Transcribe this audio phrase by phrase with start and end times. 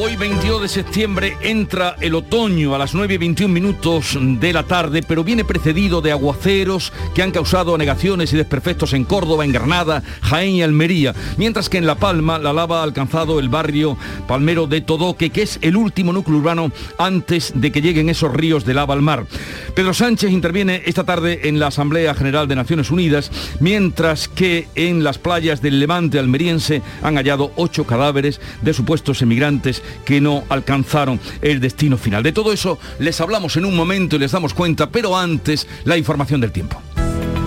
[0.00, 4.62] Hoy 22 de septiembre entra el otoño a las 9 y 21 minutos de la
[4.62, 9.50] tarde, pero viene precedido de aguaceros que han causado anegaciones y desperfectos en Córdoba, en
[9.50, 13.98] Granada, Jaén y Almería, mientras que en La Palma la lava ha alcanzado el barrio
[14.28, 18.64] palmero de Todoque, que es el último núcleo urbano antes de que lleguen esos ríos
[18.64, 19.26] de lava al mar.
[19.74, 25.02] Pedro Sánchez interviene esta tarde en la Asamblea General de Naciones Unidas, mientras que en
[25.02, 31.20] las playas del Levante almeriense han hallado ocho cadáveres de supuestos emigrantes que no alcanzaron
[31.42, 32.22] el destino final.
[32.22, 35.96] De todo eso les hablamos en un momento y les damos cuenta, pero antes la
[35.96, 36.80] información del tiempo.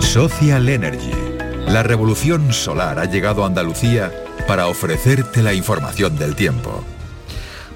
[0.00, 1.10] Social Energy.
[1.68, 4.12] La revolución solar ha llegado a Andalucía
[4.46, 6.84] para ofrecerte la información del tiempo.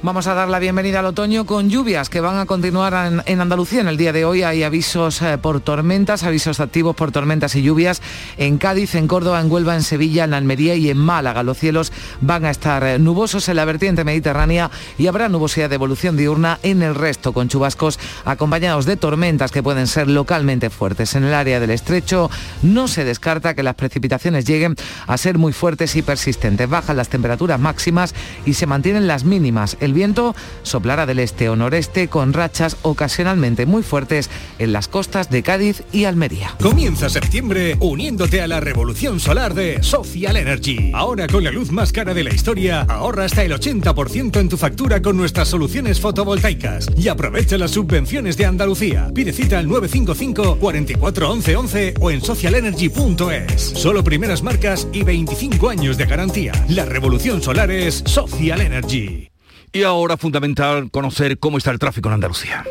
[0.02, 3.80] Vamos a dar la bienvenida al otoño con lluvias que van a continuar en, Andalucía.
[3.80, 7.62] En el día de hoy hay avisos eh, por tormentas, avisos activos por tormentas y
[7.62, 8.02] lluvias
[8.36, 11.42] en Cádiz, en Córdoba, en Huelva, en Sevilla, en Almería y en Málaga.
[11.42, 15.76] Los cielos van a estar eh, nubosos en la vertiente mediterránea y habrá nubosidad de
[15.76, 21.14] evolución diurna en el resto, con chubascos acompañados de tormentas que pueden ser localmente fuertes.
[21.14, 22.30] En el área del estrecho
[22.62, 26.68] no se descarta que las precipitaciones lleguen a ser muy fuertes y persistentes.
[26.68, 29.76] Bajan las temperaturas máximas y se mantienen las mínimas.
[29.86, 30.34] El viento
[30.64, 35.84] soplará del este o noreste con rachas ocasionalmente muy fuertes en las costas de Cádiz
[35.92, 36.56] y Almería.
[36.60, 40.90] Comienza septiembre uniéndote a la revolución solar de Social Energy.
[40.92, 44.56] Ahora con la luz más cara de la historia, ahorra hasta el 80% en tu
[44.56, 49.12] factura con nuestras soluciones fotovoltaicas y aprovecha las subvenciones de Andalucía.
[49.14, 53.62] Pide cita al 955 44 11 11 o en socialenergy.es.
[53.62, 56.50] Solo primeras marcas y 25 años de garantía.
[56.70, 59.30] La revolución solar es Social Energy.
[59.76, 62.64] Y ahora fundamental conocer cómo está el tráfico en Andalucía.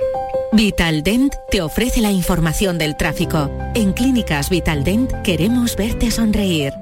[0.53, 3.51] Vitaldent te ofrece la información del tráfico.
[3.75, 6.73] En Clínicas Vitaldent queremos verte sonreír.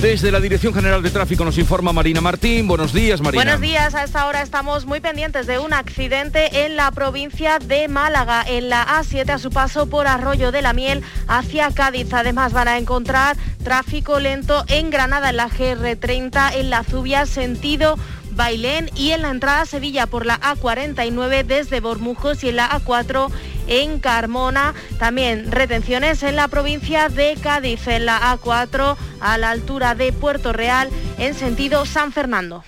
[0.00, 2.68] Desde la Dirección General de Tráfico nos informa Marina Martín.
[2.68, 3.42] Buenos días, Marina.
[3.42, 3.92] Buenos días.
[3.96, 8.68] A esta hora estamos muy pendientes de un accidente en la provincia de Málaga, en
[8.68, 12.12] la A7 a su paso por Arroyo de la Miel hacia Cádiz.
[12.14, 17.96] Además van a encontrar tráfico lento en Granada, en la GR30, en la Zubia, sentido
[18.34, 22.70] Bailén y en la entrada a Sevilla por la A49 desde Bormujos y en la
[22.70, 23.30] A4
[23.66, 24.74] en Carmona.
[24.98, 30.52] También retenciones en la provincia de Cádiz, en la A4 a la altura de Puerto
[30.52, 30.88] Real
[31.18, 32.64] en sentido San Fernando.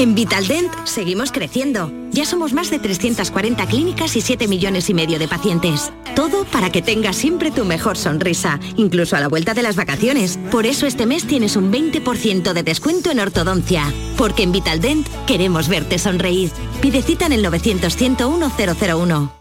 [0.00, 1.92] En Vitaldent seguimos creciendo.
[2.10, 5.92] Ya somos más de 340 clínicas y 7 millones y medio de pacientes.
[6.16, 10.38] Todo para que tengas siempre tu mejor sonrisa, incluso a la vuelta de las vacaciones.
[10.50, 13.92] Por eso este mes tienes un 20% de descuento en ortodoncia.
[14.16, 16.50] Porque en Vitaldent queremos verte sonreír.
[16.80, 18.52] Pide cita en el 900 101
[18.96, 19.32] 001.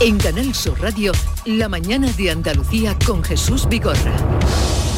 [0.00, 1.12] En Canal Sur Radio,
[1.46, 4.14] la mañana de Andalucía con Jesús Vigorra.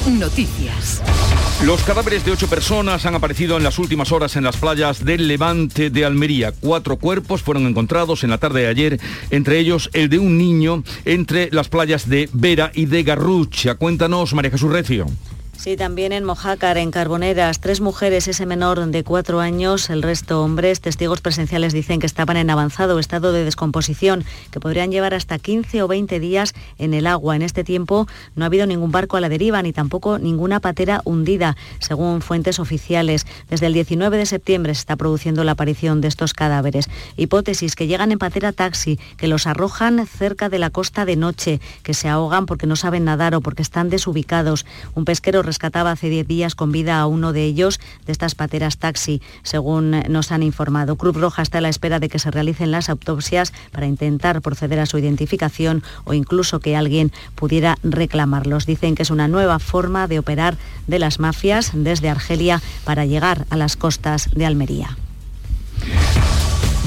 [0.07, 1.03] Noticias.
[1.63, 5.29] Los cadáveres de ocho personas han aparecido en las últimas horas en las playas del
[5.29, 6.53] Levante de Almería.
[6.53, 9.01] Cuatro cuerpos fueron encontrados en la tarde de ayer,
[9.31, 13.77] entre ellos el de un niño entre las playas de Vera y de Garrucha.
[13.77, 15.07] Cuéntanos, María Jesús Recio.
[15.57, 20.43] Sí, también en Mojácar, en Carboneras, tres mujeres, ese menor de cuatro años, el resto
[20.43, 20.81] hombres.
[20.81, 25.83] Testigos presenciales dicen que estaban en avanzado estado de descomposición, que podrían llevar hasta 15
[25.83, 27.37] o 20 días en el agua.
[27.37, 31.01] En este tiempo no ha habido ningún barco a la deriva ni tampoco ninguna patera
[31.05, 33.25] hundida, según fuentes oficiales.
[33.49, 36.91] Desde el 19 de septiembre se está produciendo la aparición de estos cadáveres.
[37.17, 41.61] Hipótesis que llegan en patera taxi, que los arrojan cerca de la costa de noche,
[41.83, 44.67] que se ahogan porque no saben nadar o porque están desubicados.
[44.95, 48.79] Un pesquero rescataba hace 10 días con vida a uno de ellos de estas pateras
[48.79, 50.97] taxi, según nos han informado.
[50.97, 54.81] Cruz Roja está a la espera de que se realicen las autopsias para intentar proceder
[54.81, 58.67] a su identificación o incluso que alguien pudiera reclamarlos.
[58.67, 60.57] Dicen que es una nueva forma de operar
[60.87, 64.97] de las mafias desde Argelia para llegar a las costas de Almería.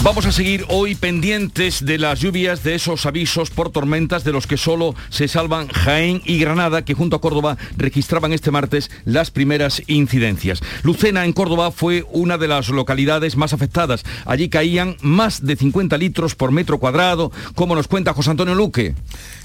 [0.04, 4.46] Vamos a seguir hoy pendientes de las lluvias, de esos avisos por tormentas de los
[4.46, 9.32] que solo se salvan Jaén y Granada, que junto a Córdoba registraban este martes las
[9.32, 10.62] primeras incidencias.
[10.84, 14.04] Lucena en Córdoba fue una de las localidades más afectadas.
[14.26, 18.94] Allí caían más de 50 litros por metro cuadrado, como nos cuenta José Antonio Luque.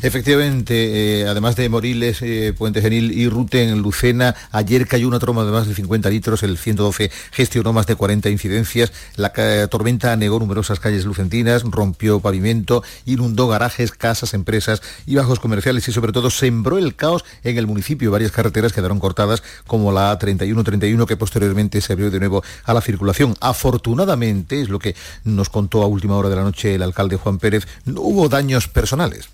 [0.03, 5.19] Efectivamente, eh, además de Moriles, eh, Puente Genil y Rute en Lucena, ayer cayó una
[5.19, 9.33] troma de más de 50 litros, el 112 gestionó más de 40 incidencias, la
[9.69, 15.93] tormenta negó numerosas calles lucentinas, rompió pavimento, inundó garajes, casas, empresas y bajos comerciales y
[15.93, 18.11] sobre todo sembró el caos en el municipio.
[18.11, 22.81] Varias carreteras quedaron cortadas como la A3131 que posteriormente se abrió de nuevo a la
[22.81, 23.35] circulación.
[23.41, 24.95] Afortunadamente, es lo que
[25.25, 28.69] nos contó a última hora de la noche el alcalde Juan Pérez, no hubo daños
[28.69, 29.29] personales.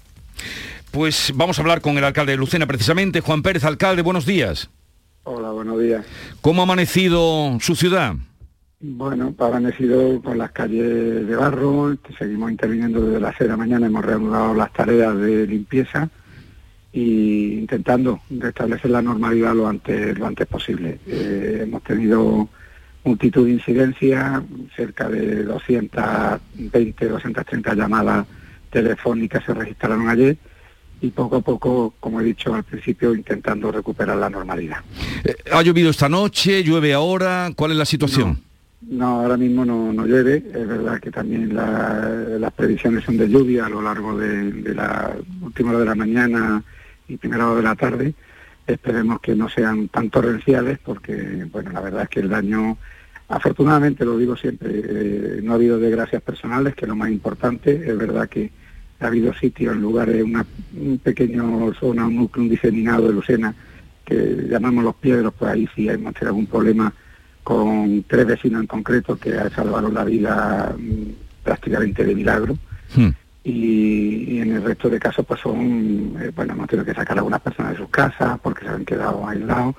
[0.90, 3.20] Pues vamos a hablar con el alcalde de Lucena precisamente.
[3.20, 4.70] Juan Pérez, alcalde, buenos días.
[5.24, 6.06] Hola, buenos días.
[6.40, 8.14] ¿Cómo ha amanecido su ciudad?
[8.80, 13.56] Bueno, ha amanecido con las calles de barro, seguimos interviniendo desde las 6 de la
[13.56, 16.08] mañana, hemos reanudado las tareas de limpieza
[16.92, 21.00] e intentando restablecer la normalidad lo antes, lo antes posible.
[21.08, 22.48] Eh, hemos tenido
[23.02, 24.42] multitud de incidencias,
[24.76, 28.26] cerca de 220, 230 llamadas
[28.70, 30.36] telefónicas se registraron ayer
[31.00, 34.78] y poco a poco, como he dicho al principio, intentando recuperar la normalidad.
[35.24, 36.62] Eh, ¿Ha llovido esta noche?
[36.62, 37.50] ¿Llueve ahora?
[37.56, 38.28] ¿Cuál es la situación?
[38.28, 38.47] No,
[39.00, 40.36] ahora mismo no, llueve.
[40.36, 45.70] Es verdad que también las previsiones son de lluvia a lo largo de, la última
[45.70, 46.62] hora de la mañana
[47.06, 48.14] y primera hora de la tarde.
[48.66, 52.76] Esperemos que no sean tan torrenciales porque, bueno, la verdad es que el daño,
[53.28, 57.72] afortunadamente, lo digo siempre, eh, no ha habido desgracias personales, que es lo más importante.
[57.72, 58.50] Es verdad que
[59.00, 60.44] ha habido sitios, en lugares, una,
[60.76, 63.54] un pequeño zona, un núcleo diseminado de Lucena,
[64.04, 66.92] que llamamos los piedros, pues ahí sí hemos tenido algún problema
[67.48, 72.58] con tres vecinos en concreto que salvaron la vida mm, prácticamente de milagro.
[72.94, 73.08] Hmm.
[73.42, 77.20] Y, en el resto de casos pues son, eh, bueno, hemos tenido que sacar a
[77.20, 79.76] algunas personas de sus casas porque se han quedado aislados,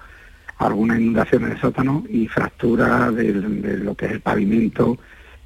[0.58, 4.98] algunas inundaciones en el sótano y fractura de lo que es el pavimento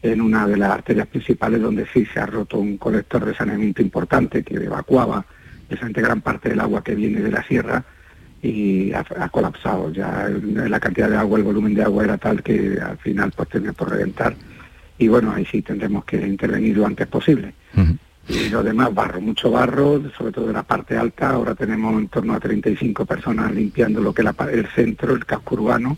[0.01, 3.81] en una de las arterias principales donde sí se ha roto un colector de saneamiento
[3.81, 5.25] importante que evacuaba
[5.67, 7.83] precisamente gran parte del agua que viene de la sierra
[8.43, 9.91] y ha, colapsado.
[9.91, 13.49] Ya la cantidad de agua, el volumen de agua era tal que al final pues
[13.49, 14.35] tenía por reventar
[14.97, 17.53] y bueno, ahí sí tendremos que intervenir lo antes posible.
[18.27, 21.31] Y lo demás, barro, mucho barro, sobre todo en la parte alta.
[21.31, 25.55] Ahora tenemos en torno a 35 personas limpiando lo que es el centro, el casco
[25.55, 25.97] urbano,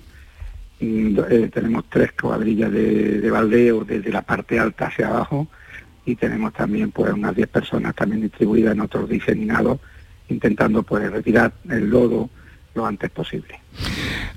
[0.79, 5.47] eh, tenemos tres cuadrillas de, de, baldeo desde la parte alta hacia abajo
[6.05, 9.79] y tenemos también pues unas 10 personas también distribuidas en otros diseminados
[10.29, 12.29] intentando pues retirar el lodo
[12.75, 13.59] lo antes posible.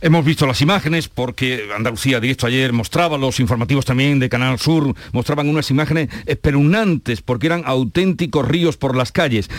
[0.01, 4.95] Hemos visto las imágenes porque Andalucía Directo ayer mostraba, los informativos también de Canal Sur
[5.13, 9.51] mostraban unas imágenes espeluznantes porque eran auténticos ríos por las calles.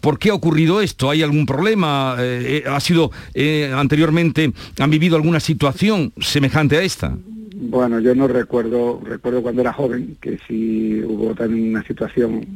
[0.00, 1.10] ¿Por qué ha ocurrido esto?
[1.10, 2.16] ¿Hay algún problema?
[2.18, 7.16] Eh, eh, ¿Ha sido eh, anteriormente, han vivido alguna situación semejante a esta?
[7.58, 12.46] Bueno, yo no recuerdo, recuerdo cuando era joven que sí hubo también una situación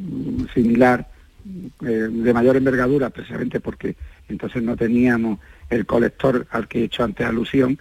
[0.53, 1.07] similar
[1.43, 3.95] de mayor envergadura, precisamente porque
[4.29, 5.39] entonces no teníamos
[5.69, 7.79] el colector al que he hecho antes alusión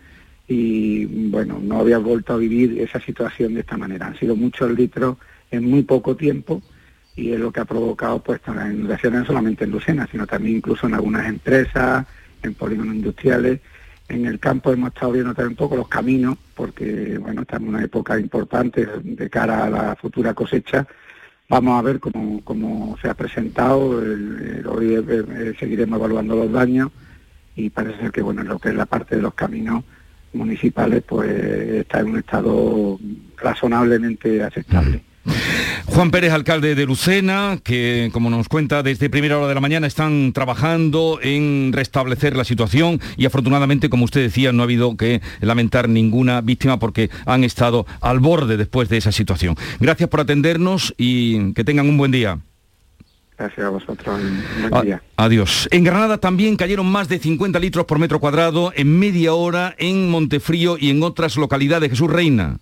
[0.48, 4.06] y bueno, no había vuelto a vivir esa situación de esta manera.
[4.06, 5.16] Han sido muchos litros
[5.50, 6.62] en muy poco tiempo
[7.14, 10.86] y es lo que ha provocado pues inundaciones no solamente en Lucena, sino también incluso
[10.86, 12.06] en algunas empresas,
[12.42, 13.60] en polígonos industriales.
[14.08, 17.74] En el campo hemos estado viendo también un poco los caminos, porque bueno, estamos en
[17.74, 20.86] una época importante de cara a la futura cosecha.
[21.50, 26.92] Vamos a ver cómo, se ha presentado, hoy eh, eh, seguiremos evaluando los daños
[27.56, 29.82] y parece ser que bueno, lo que es la parte de los caminos
[30.32, 33.00] municipales pues está en un estado
[33.36, 35.02] razonablemente aceptable.
[35.86, 39.86] Juan Pérez, alcalde de Lucena, que como nos cuenta desde primera hora de la mañana
[39.86, 45.20] están trabajando en restablecer la situación y afortunadamente, como usted decía, no ha habido que
[45.40, 49.56] lamentar ninguna víctima porque han estado al borde después de esa situación.
[49.78, 52.38] Gracias por atendernos y que tengan un buen día.
[53.36, 54.20] Gracias a vosotros.
[54.70, 55.02] Buen día.
[55.16, 55.68] Adiós.
[55.70, 60.10] En Granada también cayeron más de 50 litros por metro cuadrado en media hora en
[60.10, 61.90] Montefrío y en otras localidades.
[61.90, 62.58] Jesús Reina.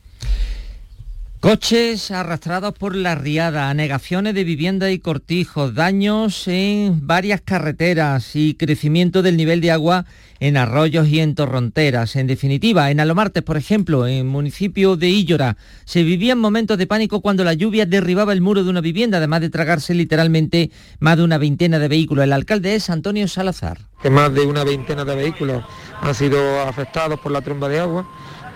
[1.40, 8.54] Coches arrastrados por la riada, anegaciones de vivienda y cortijos, daños en varias carreteras y
[8.54, 10.04] crecimiento del nivel de agua
[10.40, 12.16] en arroyos y en torronteras.
[12.16, 17.20] En definitiva, en Alomartes, por ejemplo, en municipio de Íllora, se vivían momentos de pánico
[17.20, 21.22] cuando la lluvia derribaba el muro de una vivienda, además de tragarse literalmente más de
[21.22, 22.24] una veintena de vehículos.
[22.24, 23.78] El alcalde es Antonio Salazar.
[24.10, 25.62] más de una veintena de vehículos
[26.00, 28.08] han sido afectados por la tromba de agua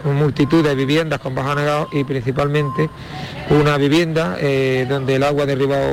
[0.04, 2.88] multitud de viviendas con baja negado y principalmente
[3.50, 5.88] una vivienda eh, donde el agua ha derribado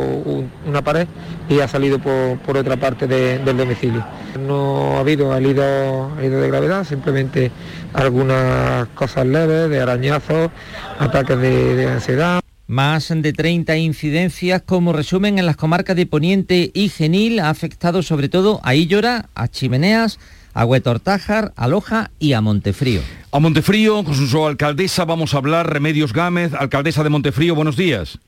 [0.65, 1.07] una pared
[1.49, 4.05] y ha salido por, otra parte del domicilio.
[4.37, 7.51] No ha habido heridos, de gravedad, simplemente
[7.93, 10.51] algunas cosas leves, de arañazos,
[10.99, 12.41] ataques de, ansiedad.
[12.67, 18.03] Más de 30 incidencias como resumen en las comarcas de Poniente y Genil ha afectado
[18.03, 20.19] sobre todo a Illora, a Chimeneas,
[20.53, 23.01] a Huetortájar, a Loja y a Montefrío.
[23.31, 25.71] A Montefrío, con su alcaldesa, vamos a hablar.
[25.71, 28.19] Remedios Gámez, alcaldesa de Montefrío, buenos días.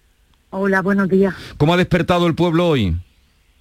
[0.51, 1.33] Hola, buenos días.
[1.57, 2.95] ¿Cómo ha despertado el pueblo hoy?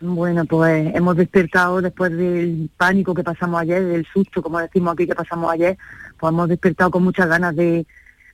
[0.01, 5.07] Bueno, pues hemos despertado después del pánico que pasamos ayer, del susto, como decimos aquí,
[5.07, 5.77] que pasamos ayer,
[6.19, 7.87] pues hemos despertado con muchas ganas de,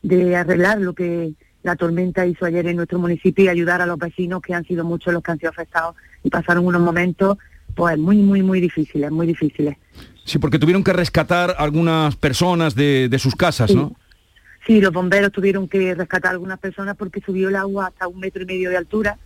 [0.03, 1.33] de arreglar lo que
[1.65, 4.85] la tormenta hizo ayer en nuestro municipio y ayudar a los vecinos, que han sido
[4.85, 7.39] muchos los que han sido afectados y pasaron unos momentos
[7.75, 9.77] pues muy, muy, muy difíciles, muy difíciles.
[10.27, 13.97] Sí, porque tuvieron que rescatar algunas personas de, de sus casas, ¿no?
[14.67, 18.21] Sí, los bomberos tuvieron que rescatar a algunas personas porque subió el agua hasta un
[18.21, 19.17] metro y medio de altura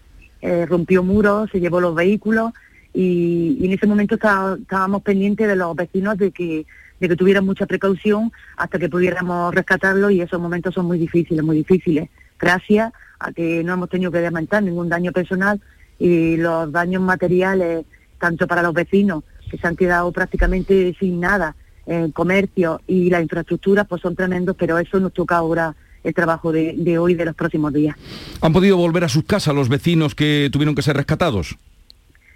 [0.42, 2.52] eh, rompió muros, se llevó los vehículos
[2.94, 6.66] y, en ese momento estábamos pendientes de los vecinos de que,
[6.98, 11.44] de que tuvieran mucha precaución hasta que pudiéramos rescatarlos y esos momentos son muy difíciles,
[11.44, 12.08] muy difíciles.
[12.38, 15.60] Gracias a que no hemos tenido que lamentar ningún daño personal
[15.98, 17.84] y los daños materiales,
[18.18, 23.20] tanto para los vecinos, que se han quedado prácticamente sin nada, en comercio y la
[23.20, 27.14] infraestructura, pues son tremendos, pero eso nos toca ahora el trabajo de, de hoy y
[27.16, 27.96] de los próximos días.
[28.40, 31.56] ¿Han podido volver a sus casas los vecinos que tuvieron que ser rescatados?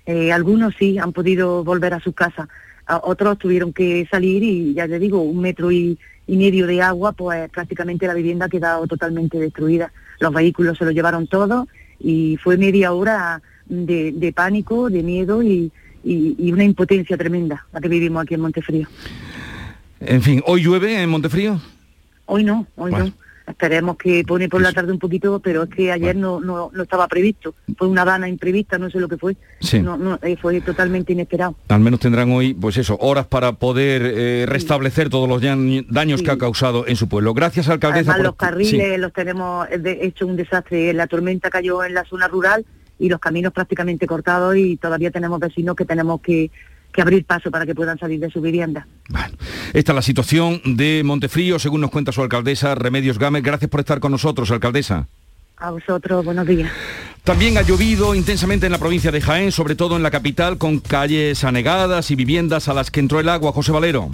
[0.06, 2.48] Eh, algunos sí han podido volver a sus casas,
[3.02, 7.50] otros tuvieron que salir y ya te digo, un metro y, medio de agua, pues
[7.50, 9.92] prácticamente la vivienda ha quedado totalmente destruida.
[10.20, 11.68] Los vehículos se los llevaron todos
[11.98, 15.72] y fue media hora de, pánico, de miedo y,
[16.04, 18.88] una impotencia tremenda la que vivimos aquí en Montefrío.
[20.00, 21.60] En fin, ¿hoy llueve en Montefrío?
[22.26, 23.12] Hoy no, hoy no.
[23.46, 26.82] Esperemos que pone por la tarde un poquito, pero es que ayer no, no, no,
[26.82, 27.54] estaba previsto.
[27.76, 29.36] Fue una dana imprevista, no sé lo que fue.
[29.82, 31.54] No, no, eh, fue totalmente inesperado.
[31.68, 36.30] Al menos tendrán hoy, pues eso, horas para poder eh, restablecer todos los daños que
[36.30, 37.34] ha causado en su pueblo.
[37.34, 38.12] Gracias, alcaldesa.
[38.12, 40.94] Además, los carriles los tenemos hecho un desastre.
[40.94, 42.64] La tormenta cayó en la zona rural
[42.98, 46.50] y los caminos prácticamente cortados y todavía tenemos vecinos que tenemos que
[46.94, 48.86] que abrir paso para que puedan salir de su vivienda.
[49.08, 49.36] Bueno,
[49.74, 53.42] esta es la situación de Montefrío, según nos cuenta su alcaldesa Remedios Gámez.
[53.42, 55.08] Gracias por estar con nosotros, alcaldesa.
[55.56, 56.70] A vosotros, buenos días.
[57.24, 60.78] También ha llovido intensamente en la provincia de Jaén, sobre todo en la capital, con
[60.78, 63.52] calles anegadas y viviendas a las que entró el agua.
[63.52, 64.10] José Valero.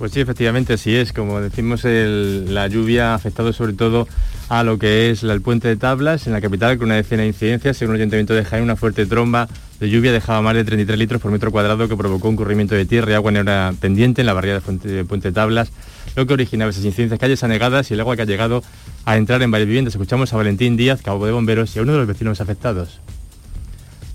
[0.00, 1.12] Pues sí, efectivamente, así es.
[1.12, 4.08] Como decimos, la lluvia ha afectado sobre todo
[4.48, 7.28] a lo que es el puente de tablas en la capital, con una decena de
[7.28, 7.76] incidencias.
[7.76, 9.46] Según el Ayuntamiento de Jaén, una fuerte tromba
[9.78, 12.86] de lluvia dejaba más de 33 litros por metro cuadrado que provocó un corrimiento de
[12.86, 15.70] tierra y agua en hora pendiente en la barriada de Puente de Tablas,
[16.16, 18.62] lo que originaba esas incidencias, calles anegadas y el agua que ha llegado
[19.04, 19.92] a entrar en varias viviendas.
[19.92, 23.00] Escuchamos a Valentín Díaz, cabo de bomberos, y a uno de los vecinos afectados.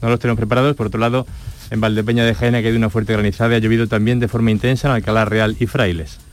[0.02, 1.28] No los tenemos preparados, por otro lado,
[1.72, 4.52] en Valdepeña de Jaén ha caído una fuerte granizada y ha llovido también de forma
[4.52, 6.25] intensa en Alcalá Real y Frailes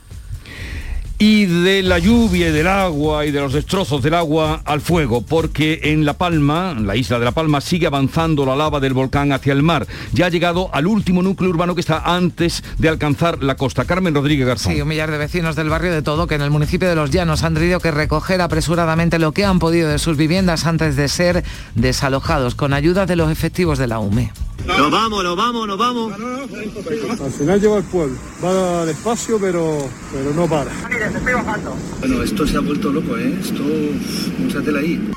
[1.17, 5.21] y de la lluvia y del agua y de los destrozos del agua al fuego,
[5.21, 9.31] porque en La Palma, la isla de La Palma, sigue avanzando la lava del volcán
[9.31, 9.87] hacia el mar.
[10.11, 13.85] Ya ha llegado al último núcleo urbano que está antes de alcanzar la costa.
[13.85, 14.73] Carmen Rodríguez Garzón.
[14.73, 17.11] Sí, un millar de vecinos del barrio de Todo, que en el municipio de Los
[17.11, 21.07] Llanos han tenido que recoger apresuradamente lo que han podido de sus viviendas antes de
[21.07, 21.43] ser
[21.75, 24.31] desalojados, con ayuda de los efectivos de la UME.
[24.65, 26.13] Nos vamos, nos vamos, nos vamos.
[26.13, 28.15] Al final lleva el pueblo.
[28.43, 30.71] Va despacio, pero, pero no para.
[31.99, 33.33] Bueno, esto se ha vuelto loco, ¿eh?
[33.41, 35.11] Esto, la ahí.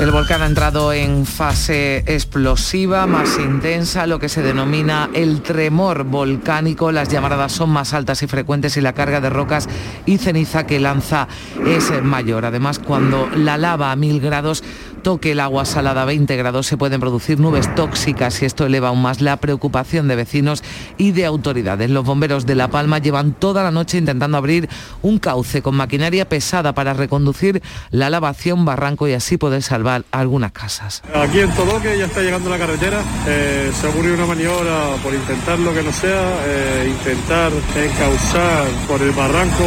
[0.00, 6.04] El volcán ha entrado en fase explosiva más intensa, lo que se denomina el tremor
[6.04, 6.90] volcánico.
[6.90, 9.68] Las llamaradas son más altas y frecuentes y la carga de rocas
[10.06, 11.28] y ceniza que lanza
[11.66, 12.46] es mayor.
[12.46, 14.64] Además, cuando la lava a mil grados
[15.00, 18.88] toque el agua salada a 20 grados se pueden producir nubes tóxicas y esto eleva
[18.88, 20.62] aún más la preocupación de vecinos
[20.98, 21.90] y de autoridades.
[21.90, 24.68] Los bomberos de La Palma llevan toda la noche intentando abrir
[25.02, 30.52] un cauce con maquinaria pesada para reconducir la lavación barranco y así poder salvar algunas
[30.52, 31.02] casas.
[31.14, 35.58] Aquí en Todoque ya está llegando la carretera, eh, se ocurrió una maniobra por intentar
[35.58, 39.64] lo que no sea, eh, intentar encauzar por el barranco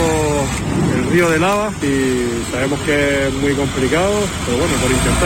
[0.96, 4.14] el río de lava y sabemos que es muy complicado,
[4.46, 5.23] pero bueno, por intentar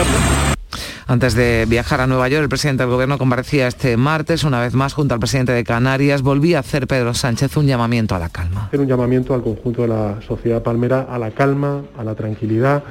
[1.06, 4.74] antes de viajar a Nueva York, el presidente del gobierno comparecía este martes, una vez
[4.74, 6.22] más, junto al presidente de Canarias.
[6.22, 8.66] Volvía a hacer Pedro Sánchez un llamamiento a la calma.
[8.66, 12.84] Hacer un llamamiento al conjunto de la sociedad palmera a la calma, a la tranquilidad.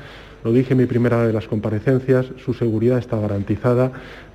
[0.43, 3.91] Lo dije en mi primera de las comparecencias, su seguridad está garantizada.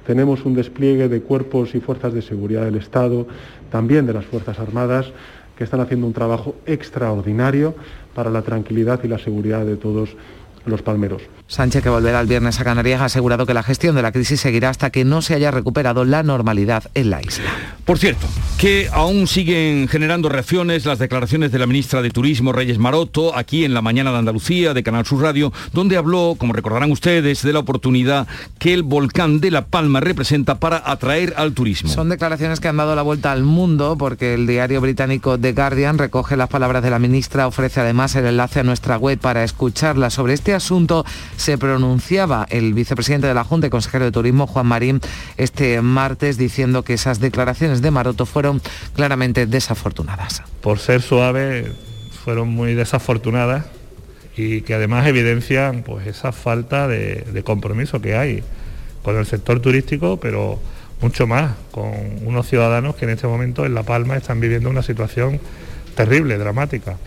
[0.06, 3.26] Tenemos un despliegue de cuerpos y fuerzas de seguridad del Estado,
[3.70, 5.12] también de las Fuerzas Armadas,
[5.58, 7.74] que están haciendo un trabajo extraordinario
[8.14, 10.16] para la tranquilidad y la seguridad de todos
[10.64, 11.22] los palmeros.
[11.52, 14.40] Sánchez, que volverá el viernes a Canarias, ha asegurado que la gestión de la crisis
[14.40, 17.50] seguirá hasta que no se haya recuperado la normalidad en la isla.
[17.84, 18.26] Por cierto,
[18.58, 23.64] que aún siguen generando reacciones las declaraciones de la ministra de Turismo, Reyes Maroto, aquí
[23.64, 27.52] en la mañana de Andalucía, de Canal Sur Radio, donde habló, como recordarán ustedes, de
[27.52, 28.26] la oportunidad
[28.58, 31.90] que el volcán de La Palma representa para atraer al turismo.
[31.90, 35.98] Son declaraciones que han dado la vuelta al mundo porque el diario británico The Guardian
[35.98, 40.10] recoge las palabras de la ministra, ofrece además el enlace a nuestra web para escucharla.
[40.10, 41.04] Sobre este asunto
[41.42, 45.00] se pronunciaba el vicepresidente de la Junta y consejero de Turismo, Juan Marín,
[45.36, 48.62] este martes diciendo que esas declaraciones de Maroto fueron
[48.94, 50.44] claramente desafortunadas.
[50.60, 51.66] Por ser suaves,
[52.24, 53.66] fueron muy desafortunadas
[54.36, 58.44] y que además evidencian pues, esa falta de, de compromiso que hay
[59.02, 60.60] con el sector turístico, pero
[61.00, 61.92] mucho más con
[62.24, 65.40] unos ciudadanos que en este momento en La Palma están viviendo una situación
[65.96, 66.98] terrible, dramática.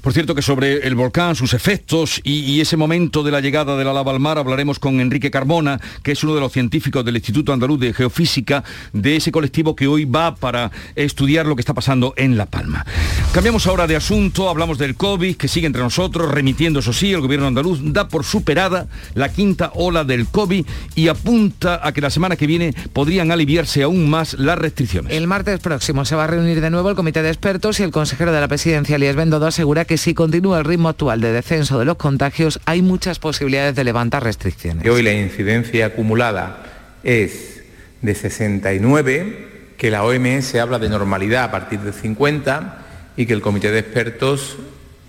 [0.00, 3.84] Por cierto que sobre el volcán, sus efectos y, ese momento de la llegada de
[3.84, 7.16] la lava al mar hablaremos con Enrique Carmona, que es uno de los científicos del
[7.16, 11.74] Instituto Andaluz de Geofísica, de ese colectivo que hoy va para estudiar lo que está
[11.74, 12.84] pasando en La Palma.
[13.32, 17.20] Cambiamos ahora de asunto, hablamos del COVID, que sigue entre nosotros, remitiendo, eso sí, el
[17.20, 22.10] gobierno andaluz da por superada la quinta ola del COVID y apunta a que la
[22.10, 25.12] semana que viene podrían aliviarse aún más las restricciones.
[25.12, 27.90] El martes próximo se va a reunir de nuevo el comité de expertos y el
[27.90, 31.80] consejero de la presidencia, Elías Bendodo, asegura que si continúa el ritmo actual de descenso
[31.80, 34.86] de los contagios, hay muchas posibilidades de levantar restricciones.
[34.86, 36.62] Hoy la incidencia acumulada
[37.02, 37.60] es
[38.00, 42.84] de 69, que la OMS habla de normalidad a partir de 50
[43.16, 44.58] y que el comité de expertos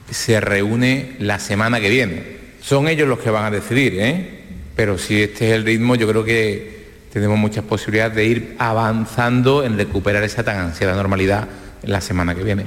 [0.09, 2.23] se reúne la semana que viene.
[2.59, 4.29] Son ellos los que van a decidir, ¿eh?
[4.75, 9.63] pero si este es el ritmo, yo creo que tenemos muchas posibilidades de ir avanzando
[9.63, 11.47] en recuperar esa tan ansiada normalidad
[11.83, 12.65] la semana que viene.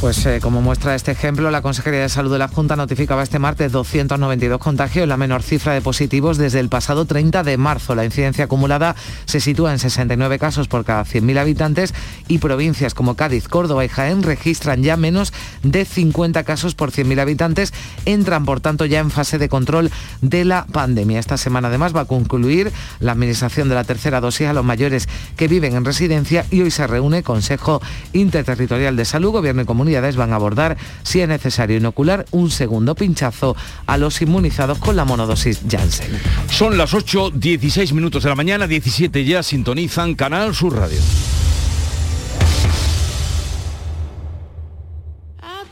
[0.00, 3.38] Pues eh, como muestra este ejemplo, la Consejería de Salud de la Junta notificaba este
[3.38, 7.94] martes 292 contagios, la menor cifra de positivos desde el pasado 30 de marzo.
[7.94, 11.92] La incidencia acumulada se sitúa en 69 casos por cada 100.000 habitantes
[12.28, 17.20] y provincias como Cádiz, Córdoba y Jaén registran ya menos de 50 casos por 100.000
[17.20, 17.74] habitantes.
[18.06, 19.90] Entran, por tanto, ya en fase de control
[20.22, 21.18] de la pandemia.
[21.18, 25.10] Esta semana, además, va a concluir la administración de la tercera dosis a los mayores
[25.36, 27.82] que viven en residencia y hoy se reúne Consejo
[28.14, 32.94] Interterritorial de Salud, Gobierno y Comunidad van a abordar si es necesario inocular un segundo
[32.94, 33.56] pinchazo
[33.86, 36.10] a los inmunizados con la monodosis Janssen.
[36.50, 40.98] Son las 8, 16 minutos de la mañana, 17 ya sintonizan Canal Sur Radio.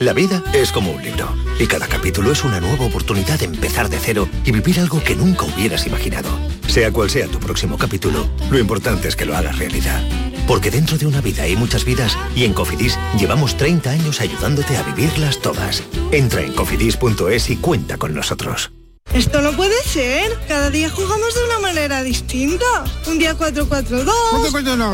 [0.00, 3.88] La vida es como un libro y cada capítulo es una nueva oportunidad de empezar
[3.88, 6.28] de cero y vivir algo que nunca hubieras imaginado.
[6.68, 10.00] Sea cual sea tu próximo capítulo, lo importante es que lo hagas realidad.
[10.48, 14.78] Porque dentro de una vida hay muchas vidas y en Cofidis llevamos 30 años ayudándote
[14.78, 15.82] a vivirlas todas.
[16.10, 18.72] Entra en cofidis.es y cuenta con nosotros.
[19.12, 20.38] Esto no puede ser.
[20.48, 22.64] Cada día jugamos de una manera distinta.
[23.06, 24.06] Un día 4-4-2.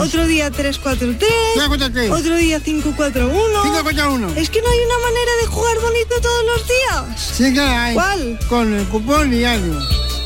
[0.00, 2.10] Otro día 3-4-3.
[2.10, 4.36] Otro día 5-4-1.
[4.36, 7.20] Es que no hay una manera de jugar bonito todos los días.
[7.20, 7.94] Sí que hay.
[7.94, 8.38] ¿Cuál?
[8.48, 9.78] Con el cupón diario.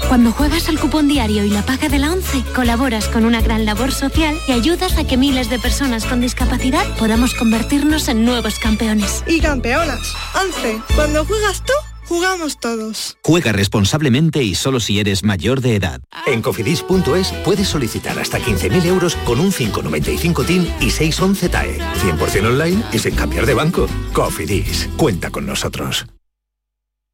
[0.08, 3.66] Cuando juegas al cupón diario y la paga de la 11, colaboras con una gran
[3.66, 8.58] labor social y ayudas a que miles de personas con discapacidad podamos convertirnos en nuevos
[8.58, 9.22] campeones.
[9.26, 10.14] Y campeonas.
[10.34, 10.80] 11.
[10.96, 11.74] Cuando juegas tú,
[12.06, 13.18] jugamos todos.
[13.22, 16.00] Juega responsablemente y solo si eres mayor de edad.
[16.26, 21.78] En cofidis.es puedes solicitar hasta 15.000 euros con un 595 TIN y 611 TAE.
[21.78, 23.86] 100% online y sin cambiar de banco.
[24.14, 24.88] Cofidis.
[24.96, 26.06] Cuenta con nosotros.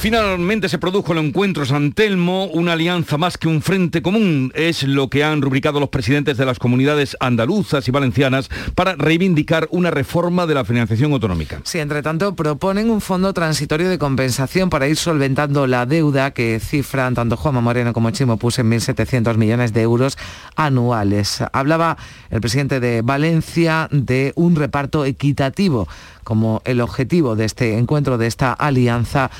[0.00, 4.82] Finalmente se produjo el encuentro San Telmo, una alianza más que un frente común, es
[4.84, 9.90] lo que han rubricado los presidentes de las comunidades andaluzas y valencianas para reivindicar una
[9.90, 11.60] reforma de la financiación autonómica.
[11.64, 16.60] Sí, entre tanto proponen un fondo transitorio de compensación para ir solventando la deuda que
[16.60, 20.16] cifran tanto Juanma Moreno como Chimo Puse en 1.700 millones de euros
[20.56, 21.44] anuales.
[21.52, 21.98] Hablaba
[22.30, 25.86] el presidente de Valencia de un reparto equitativo
[26.24, 29.32] como el objetivo de este encuentro, de esta alianza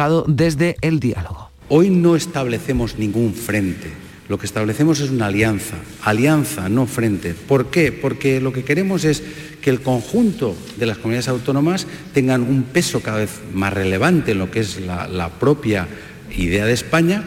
[0.00, 1.50] buscado desde el diálogo.
[1.68, 3.92] Hoy no establecemos ningún frente,
[4.30, 7.34] lo que establecemos es una alianza, alianza, no frente.
[7.34, 7.92] ¿Por qué?
[7.92, 9.22] Porque lo que queremos es
[9.60, 14.38] que el conjunto de las comunidades autónomas tengan un peso cada vez más relevante en
[14.38, 15.86] lo que es la, la propia
[16.34, 17.22] idea de España,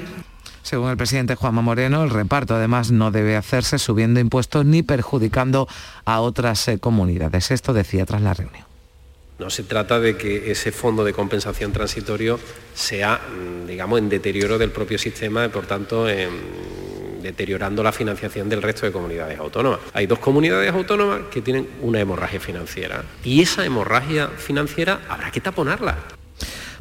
[0.63, 5.67] según el presidente Juanma Moreno, el reparto además no debe hacerse subiendo impuestos ni perjudicando
[6.05, 7.51] a otras eh, comunidades.
[7.51, 8.72] Esto decía tras la reunión.
[9.39, 12.39] No se trata de que ese fondo de compensación transitorio
[12.74, 16.06] sea, mm, digamos, en deterioro del propio sistema y, por tanto,
[17.22, 19.80] deteriorando la financiación del resto de comunidades autónomas.
[19.93, 25.41] Hay dos comunidades autónomas que tienen una hemorragia financiera y esa hemorragia financiera habrá que
[25.41, 25.98] taponarla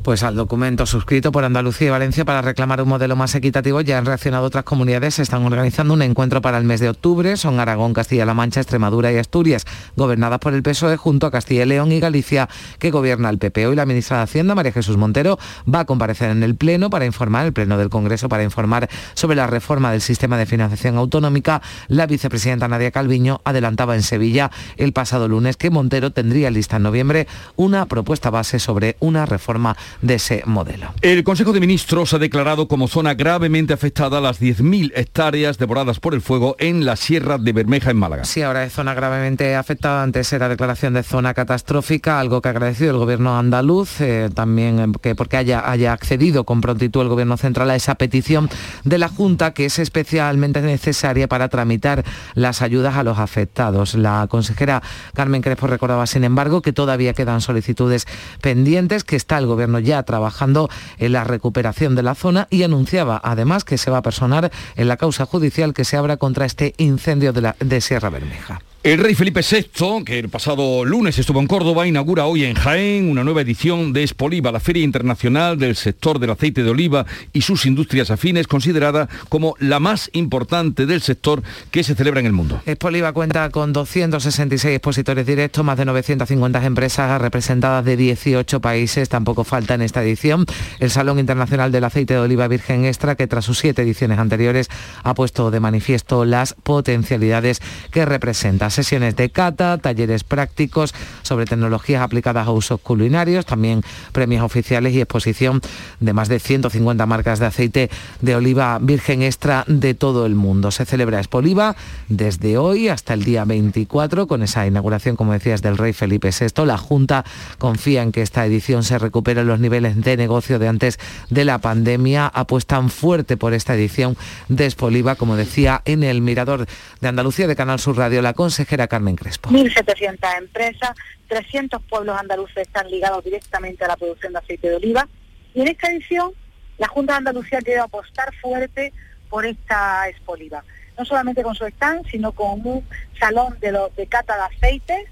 [0.03, 3.99] pues al documento suscrito por Andalucía y Valencia para reclamar un modelo más equitativo ya
[3.99, 5.15] han reaccionado otras comunidades.
[5.15, 7.37] Se están organizando un encuentro para el mes de octubre.
[7.37, 9.65] Son Aragón, Castilla-La Mancha, Extremadura y Asturias,
[9.97, 13.67] gobernadas por el PSOE junto a Castilla y León y Galicia, que gobierna el PP.
[13.69, 15.39] Hoy la ministra de Hacienda, María Jesús Montero,
[15.73, 19.37] va a comparecer en el Pleno para informar, el Pleno del Congreso, para informar sobre
[19.37, 21.63] la reforma del sistema de financiación autonómica.
[21.89, 26.83] La vicepresidenta Nadia Calviño adelantaba en Sevilla el pasado lunes que Montero tendría lista en
[26.83, 30.93] noviembre una propuesta base sobre una reforma de ese modelo.
[31.01, 36.15] El Consejo de Ministros ha declarado como zona gravemente afectada las 10.000 hectáreas devoradas por
[36.15, 38.25] el fuego en la Sierra de Bermeja, en Málaga.
[38.25, 40.03] Sí, ahora es zona gravemente afectada.
[40.03, 44.79] Antes era declaración de zona catastrófica, algo que ha agradecido el gobierno andaluz, eh, también
[44.81, 48.49] eh, que porque haya, haya accedido con prontitud el gobierno central a esa petición
[48.85, 53.95] de la Junta, que es especialmente necesaria para tramitar las ayudas a los afectados.
[53.95, 54.83] La consejera
[55.15, 58.07] Carmen Crespo recordaba, sin embargo, que todavía quedan solicitudes
[58.41, 60.69] pendientes, que está el gobierno ya trabajando
[60.99, 64.89] en la recuperación de la zona y anunciaba además que se va a personar en
[64.89, 68.61] la causa judicial que se abra contra este incendio de, la, Sierra Bermeja.
[68.85, 73.09] El rey Felipe VI, que el pasado lunes estuvo en Córdoba, inaugura hoy en Jaén
[73.09, 77.43] una nueva edición de Espoliva, la Feria Internacional del Sector del Aceite de Oliva y
[77.43, 82.33] sus industrias afines, considerada como la más importante del sector que se celebra en el
[82.33, 82.61] mundo.
[82.67, 89.09] Espoliva cuenta con 266 expositores directos, más de 950 empresas representadas de 18 países.
[89.09, 90.45] Tampoco falta en esta edición
[90.81, 94.69] el Salón Internacional del Aceite de Oliva Virgen Extra, que tras sus siete ediciones anteriores
[95.05, 102.03] ha puesto de manifiesto las potencialidades que representa sesiones de cata, talleres prácticos sobre tecnologías
[102.03, 103.83] aplicadas a usos culinarios, también
[104.13, 105.61] premios oficiales y exposición
[106.01, 110.71] de más de 150 marcas de aceite de oliva virgen extra de todo el mundo.
[110.71, 111.77] Se celebra Expoliva
[112.09, 116.65] desde hoy hasta el día 24 con esa inauguración, como decías, del rey Felipe VI.
[116.67, 117.25] La Junta
[117.59, 120.99] confía en que esta edición se recupere los niveles de negocio de antes
[121.31, 122.27] de la pandemia.
[122.27, 124.17] Apuestan fuerte por esta edición
[124.49, 126.67] de Expoliva, como decía, en el Mirador
[127.01, 128.23] de Andalucía de Canal Sur Radio.
[128.23, 128.35] La
[128.67, 129.51] Carmen Crespo.
[129.51, 130.91] 1.700 empresas,
[131.29, 135.09] 300 pueblos andaluces están ligados directamente a la producción de aceite de oliva.
[135.55, 136.33] Y en esta edición,
[136.79, 138.93] la Junta de Andalucía quiere apostar fuerte
[139.29, 140.65] por esta expoliva.
[140.99, 142.87] No solamente con su stand, sino con un
[143.19, 145.09] salón de, los, de cata de aceites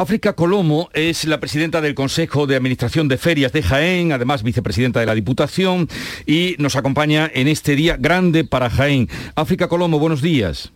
[0.00, 4.98] África Colomo es la presidenta del Consejo de Administración de Ferias de Jaén, además vicepresidenta
[4.98, 5.90] de la Diputación,
[6.24, 9.10] y nos acompaña en este día grande para Jaén.
[9.34, 10.72] África Colomo, buenos días.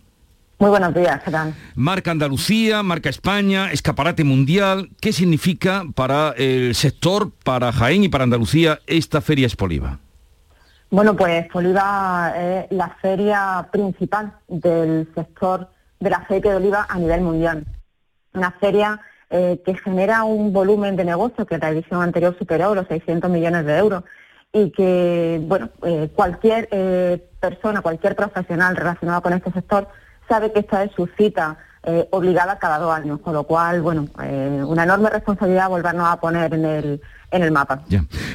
[0.57, 1.31] Muy buenos días, ¿qué
[1.75, 4.89] Marca Andalucía, marca España, escaparate mundial.
[5.01, 9.99] ¿Qué significa para el sector, para Jaén y para Andalucía esta feria Espoliva?
[10.91, 15.67] Bueno, pues Espoliva es la feria principal del sector
[15.99, 17.65] del aceite de oliva a nivel mundial.
[18.33, 22.87] Una feria eh, que genera un volumen de negocio que la edición anterior superó los
[22.87, 24.03] 600 millones de euros
[24.53, 29.89] y que, bueno, eh, cualquier eh, persona, cualquier profesional relacionado con este sector
[30.27, 31.57] sabe que esta es su cita
[31.87, 36.19] eh, obligada cada dos años, con lo cual, bueno, eh, una enorme responsabilidad volvernos a
[36.19, 37.83] poner en el, en el mapa.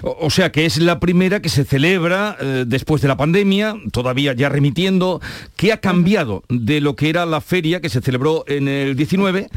[0.03, 4.35] O, sea que es la primera que se celebra eh, después de la pandemia, todavía
[4.35, 5.21] ya remitiendo.
[5.57, 9.49] ¿Qué ha cambiado de lo que era la feria que se celebró en el 19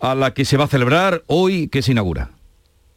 [0.00, 2.32] a la que se va a celebrar hoy, que se inaugura?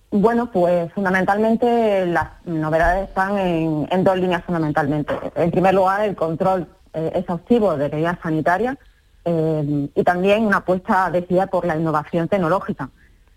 [0.10, 5.14] Bueno, pues fundamentalmente las novedades están en, en dos líneas fundamentalmente.
[5.36, 8.78] En primer lugar, el control eh, exhaustivo de medidas sanitarias
[9.24, 12.90] eh, y también una apuesta decidida por la innovación tecnológica.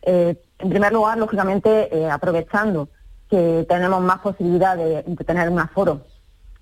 [0.03, 2.89] Eh, en primer lugar, lógicamente, aprovechando
[3.31, 6.01] que tenemos más posibilidad de, tener un aforo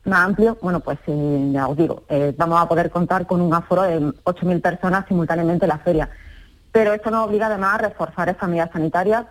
[0.04, 2.02] más amplio, bueno, pues ya os digo,
[2.36, 6.10] vamos a poder contar con un aforo de 8.000 personas simultáneamente en la feria.
[6.72, 9.28] Pero esto nos obliga además a reforzar esta medida sanitaria,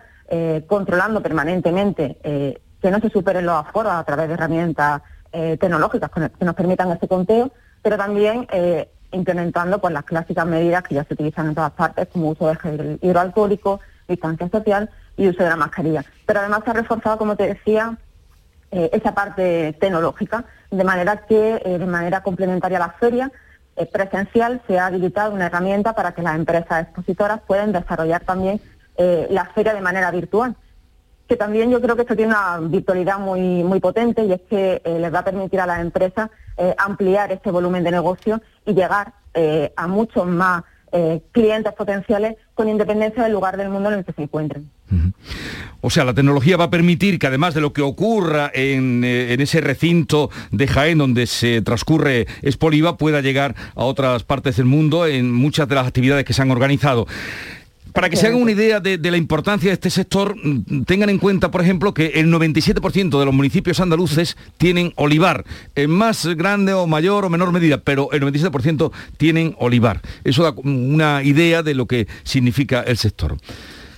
[0.66, 6.44] controlando permanentemente que no se superen los aforos a través de herramientas eh, tecnológicas que
[6.44, 11.14] nos permitan este conteo, pero también eh, implementando pues, las clásicas medidas que ya se
[11.14, 15.56] utilizan en todas partes, como uso de gel hidroalcohólico, distancia social y uso de la
[15.56, 16.04] mascarilla.
[16.26, 17.96] Pero además se ha reforzado, como te decía,
[18.70, 23.30] eh, esa parte tecnológica, de manera que de manera complementaria a la feria
[23.90, 28.60] presencial se ha habilitado una herramienta para que las empresas expositoras puedan desarrollar también
[28.96, 30.56] la feria de manera virtual
[31.32, 34.82] que también yo creo que esto tiene una virtualidad muy, muy potente y es que
[34.84, 38.74] eh, les va a permitir a las empresas eh, ampliar este volumen de negocio y
[38.74, 40.64] llegar eh, a muchos más
[41.32, 44.68] clientes potenciales con independencia del lugar del mundo en el que se encuentren.
[45.80, 49.40] O sea, la tecnología va a permitir que además de lo que ocurra en, en,
[49.40, 55.06] ese recinto de Jaén donde se transcurre Espoliva, pueda llegar a otras partes del mundo
[55.06, 57.06] en muchas de las actividades que se han organizado.
[57.92, 61.10] Para que se hagan una idea de, de, la importancia de este sector, mm, tengan
[61.10, 66.26] en cuenta, por ejemplo, que el 97% de los municipios andaluces tienen olivar, en más
[66.26, 70.00] grande o mayor o menor medida, pero el 97% tienen olivar.
[70.24, 73.36] Eso da una idea de lo que significa el sector.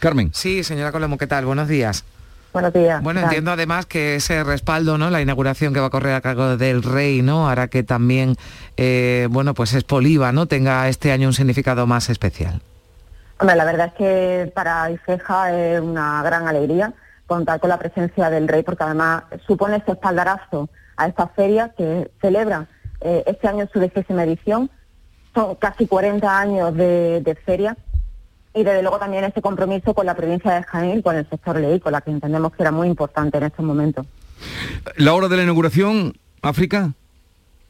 [0.01, 0.31] Carmen.
[0.35, 1.47] Sí, señora Colombo, ¿qué tal?
[1.47, 2.05] Buenos días.
[2.53, 3.03] Buenos días.
[3.03, 5.11] Bueno, entiendo además que ese respaldo, ¿no?
[5.11, 7.49] La inauguración que va a correr a cargo del rey, ¿no?
[7.49, 8.37] Hará que también,
[8.77, 10.47] eh, bueno, pues Espoliva, ¿no?
[10.47, 12.63] Tenga este año un significado más especial.
[13.39, 16.93] Hombre, la verdad es que para Ifeja es una gran alegría
[17.27, 22.11] contar con la presencia del rey, porque además supone este espaldarazo a esta feria que
[22.21, 22.69] celebra
[23.01, 24.71] eh, este año su décima edición.
[25.35, 27.77] Son casi 40 años de, de, feria
[28.55, 31.81] y desde luego también este compromiso con la provincia de Jaén, con el sector ley,
[31.81, 34.07] con la que entendemos que era muy importante en estos momentos.
[34.97, 36.93] La hora de la inauguración, África.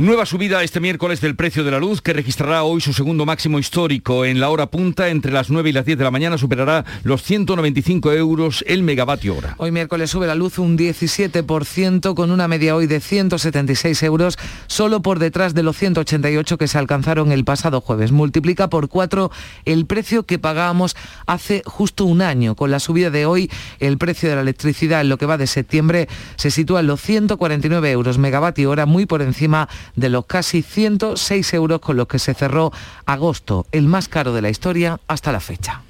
[0.00, 3.58] Nueva subida este miércoles del precio de la luz que registrará hoy su segundo máximo
[3.58, 4.24] histórico.
[4.24, 7.22] En la hora punta, entre las 9 y las 10 de la mañana, superará los
[7.22, 9.56] 195 euros el megavatio hora.
[9.58, 15.02] Hoy miércoles sube la luz un 17% con una media hoy de 176 euros, solo
[15.02, 18.10] por detrás de los 188 que se alcanzaron el pasado jueves.
[18.10, 19.30] Multiplica por cuatro
[19.66, 22.54] el precio que pagábamos hace justo un año.
[22.54, 25.46] Con la subida de hoy, el precio de la electricidad en lo que va de
[25.46, 30.62] septiembre se sitúa en los 149 euros megavatio hora, muy por encima de los casi
[30.62, 32.72] 106 euros con los que se cerró
[33.06, 35.82] agosto, el más caro de la historia hasta la fecha.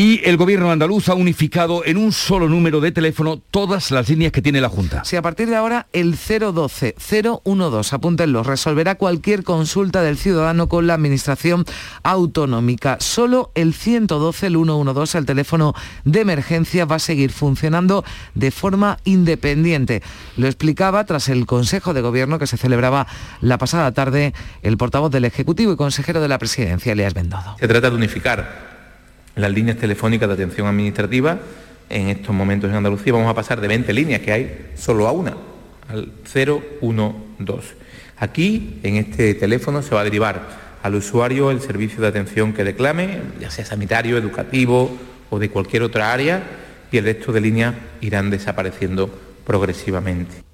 [0.00, 4.30] Y el gobierno andaluz ha unificado en un solo número de teléfono todas las líneas
[4.30, 5.04] que tiene la Junta.
[5.04, 10.86] Si a partir de ahora el 012 012, apúntenlo, resolverá cualquier consulta del ciudadano con
[10.86, 11.64] la administración
[12.04, 12.98] autonómica.
[13.00, 18.04] Solo el 112, el 112, el teléfono de emergencia va a seguir funcionando
[18.36, 20.04] de forma independiente.
[20.36, 23.08] Lo explicaba tras el Consejo de Gobierno que se celebraba
[23.40, 24.32] la pasada tarde
[24.62, 27.56] el portavoz del Ejecutivo y consejero de la Presidencia, Elias Bendodo.
[27.58, 28.77] Se trata de unificar
[29.38, 31.38] las líneas telefónicas de atención administrativa.
[31.88, 35.12] En estos momentos en Andalucía vamos a pasar de 20 líneas que hay solo a
[35.12, 35.36] una,
[35.88, 37.74] al 012.
[38.18, 42.64] Aquí, en este teléfono, se va a derivar al usuario el servicio de atención que
[42.64, 44.96] reclame, ya sea sanitario, educativo
[45.30, 46.42] o de cualquier otra área,
[46.90, 49.08] y el resto de líneas irán desapareciendo
[49.46, 50.47] progresivamente.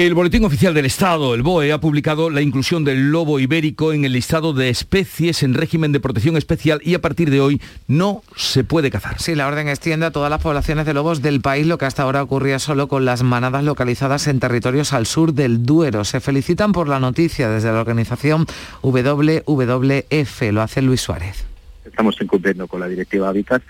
[0.00, 4.06] El Boletín Oficial del Estado, el BOE, ha publicado la inclusión del lobo ibérico en
[4.06, 8.22] el listado de especies en régimen de protección especial y a partir de hoy no
[8.34, 9.20] se puede cazar.
[9.20, 12.04] Sí, la orden extiende a todas las poblaciones de lobos del país, lo que hasta
[12.04, 16.06] ahora ocurría solo con las manadas localizadas en territorios al sur del Duero.
[16.06, 18.46] Se felicitan por la noticia desde la organización
[18.80, 21.44] WWF, lo hace Luis Suárez.
[21.84, 23.60] Estamos incumpliendo con la directiva Hábitat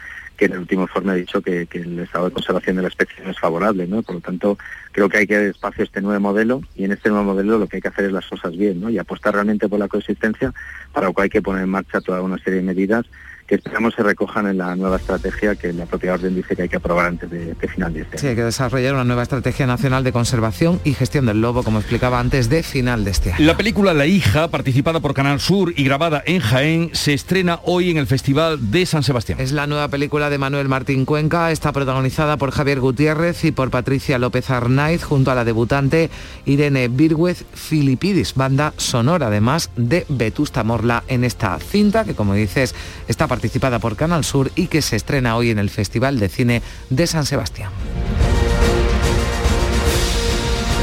[0.40, 3.22] que en el último informe ha dicho que, el estado de conservación de la especie
[3.22, 4.00] no es favorable, ¿no?
[4.02, 4.56] Por lo tanto,
[4.90, 7.58] creo que hay que dar espacio a este nuevo modelo y en este nuevo modelo
[7.58, 8.88] lo que hay que hacer es las cosas bien, ¿no?
[8.88, 10.54] Y apostar realmente por la coexistencia,
[10.94, 13.04] para lo cual hay que poner en marcha toda una serie de medidas
[13.50, 16.68] que esperamos se recojan en la nueva estrategia que la propia orden dice que hay
[16.68, 18.20] que aprobar antes de, final de este año.
[18.20, 21.80] Sí, hay que desarrollar una nueva estrategia nacional de conservación y gestión del lobo, como
[21.80, 23.44] explicaba antes, de final de este año.
[23.44, 27.90] La película La hija, participada por Canal Sur y grabada en Jaén, se estrena hoy
[27.90, 29.40] en el Festival de San Sebastián.
[29.40, 33.70] Es la nueva película de Manuel Martín Cuenca, está protagonizada por Javier Gutiérrez y por
[33.70, 36.08] Patricia López Arnaiz, junto a la debutante
[36.44, 42.76] Irene Virgüez Filipidis, banda sonora además de Vetusta Morla en esta cinta, que como dices,
[43.08, 46.28] está participada participada por Canal Sur y que se estrena hoy en el Festival de
[46.28, 47.70] Cine de San Sebastián.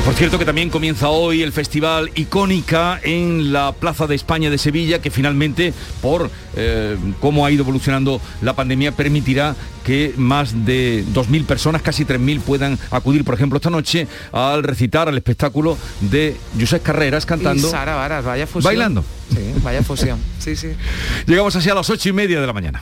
[0.08, 4.58] Por cierto que también comienza hoy el festival Icónica en la Plaza de España de
[4.58, 11.04] Sevilla, que finalmente, por eh, cómo ha ido evolucionando la pandemia, permitirá que más de
[11.13, 16.38] 2.000 personas, casi 3.000, puedan acudir, por ejemplo, esta noche al recitar, al espectáculo de
[16.58, 17.67] José Carreras cantando.
[17.67, 18.70] Y Sara Varas, vaya fusión.
[18.70, 19.04] Bailando.
[19.30, 20.20] Sí, vaya fusión.
[20.39, 20.70] Sí, sí.
[21.28, 22.82] Llegamos así a las ocho y media de la mañana.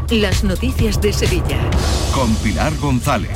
[0.19, 1.57] las noticias de Sevilla.
[2.13, 3.31] Con Pilar González.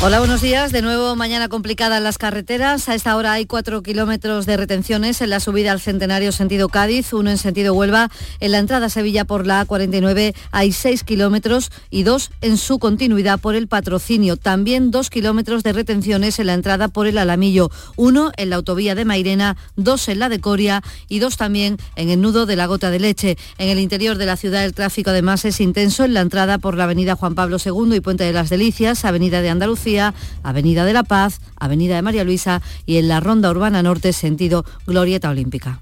[0.00, 0.70] Hola, buenos días.
[0.70, 2.88] De nuevo, mañana complicada en las carreteras.
[2.88, 7.12] A esta hora hay cuatro kilómetros de retenciones en la subida al Centenario sentido Cádiz,
[7.14, 8.10] uno en sentido Huelva.
[8.38, 12.78] En la entrada a Sevilla por la A49 hay seis kilómetros y dos en su
[12.78, 14.36] continuidad por el patrocinio.
[14.36, 17.70] También dos kilómetros de retenciones en la entrada por el Alamillo.
[17.96, 22.10] Uno en la autovía de Mairena, dos en la de Coria y dos también en
[22.10, 23.36] el nudo de la Gota de Leche.
[23.56, 26.84] En el interior de la ciudad el tráfico además es intenso en entrada por la
[26.84, 31.02] avenida Juan Pablo II y Puente de las Delicias, avenida de Andalucía Avenida de la
[31.02, 35.80] Paz, Avenida de María Luisa y en la Ronda Urbana Norte sentido Glorieta Olímpica.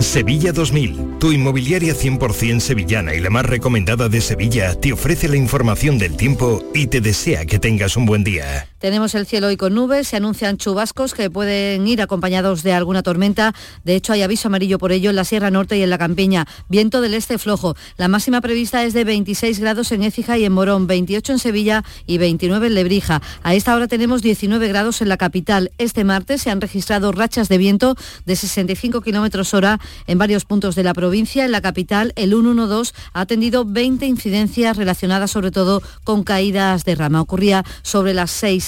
[0.00, 5.36] Sevilla 2000, tu inmobiliaria 100% sevillana y la más recomendada de Sevilla, te ofrece la
[5.36, 8.68] información del tiempo y te desea que tengas un buen día.
[8.78, 13.02] Tenemos el cielo hoy con nubes, se anuncian chubascos que pueden ir acompañados de alguna
[13.02, 13.52] tormenta.
[13.82, 16.46] De hecho, hay aviso amarillo por ello en la Sierra Norte y en la Campiña.
[16.68, 17.74] Viento del este flojo.
[17.96, 21.84] La máxima prevista es de 26 grados en Écija y en Morón, 28 en Sevilla
[22.06, 23.20] y 29 en Lebrija.
[23.42, 25.72] A esta hora tenemos 19 grados en la capital.
[25.78, 30.76] Este martes se han registrado rachas de viento de 65 kilómetros hora en varios puntos
[30.76, 31.44] de la provincia.
[31.44, 36.94] En la capital, el 112 ha atendido 20 incidencias relacionadas sobre todo con caídas de
[36.94, 37.20] rama.
[37.20, 38.67] Ocurría sobre las 6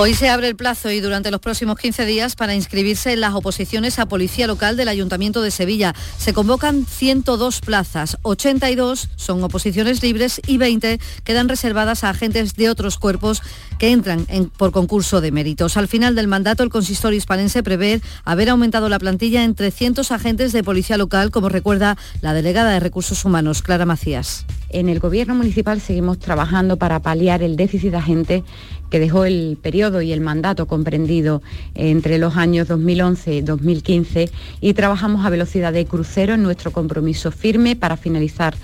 [0.00, 3.34] Hoy se abre el plazo y durante los próximos 15 días para inscribirse en las
[3.34, 5.92] oposiciones a Policía Local del Ayuntamiento de Sevilla.
[6.18, 12.70] Se convocan 102 plazas, 82 son oposiciones libres y 20 quedan reservadas a agentes de
[12.70, 13.42] otros cuerpos
[13.80, 14.24] que entran
[14.56, 15.76] por concurso de méritos.
[15.76, 20.52] Al final del mandato, el consistorio hispanense prevé haber aumentado la plantilla en 300 agentes
[20.52, 24.46] de Policía Local, como recuerda la delegada de Recursos Humanos, Clara Macías.
[24.70, 28.42] En el Gobierno Municipal seguimos trabajando para paliar el déficit de agentes
[28.90, 31.42] que dejó el periodo y el mandato comprendido
[31.74, 37.30] entre los años 2011 y 2015 y trabajamos a velocidad de crucero en nuestro compromiso
[37.30, 38.54] firme para finalizar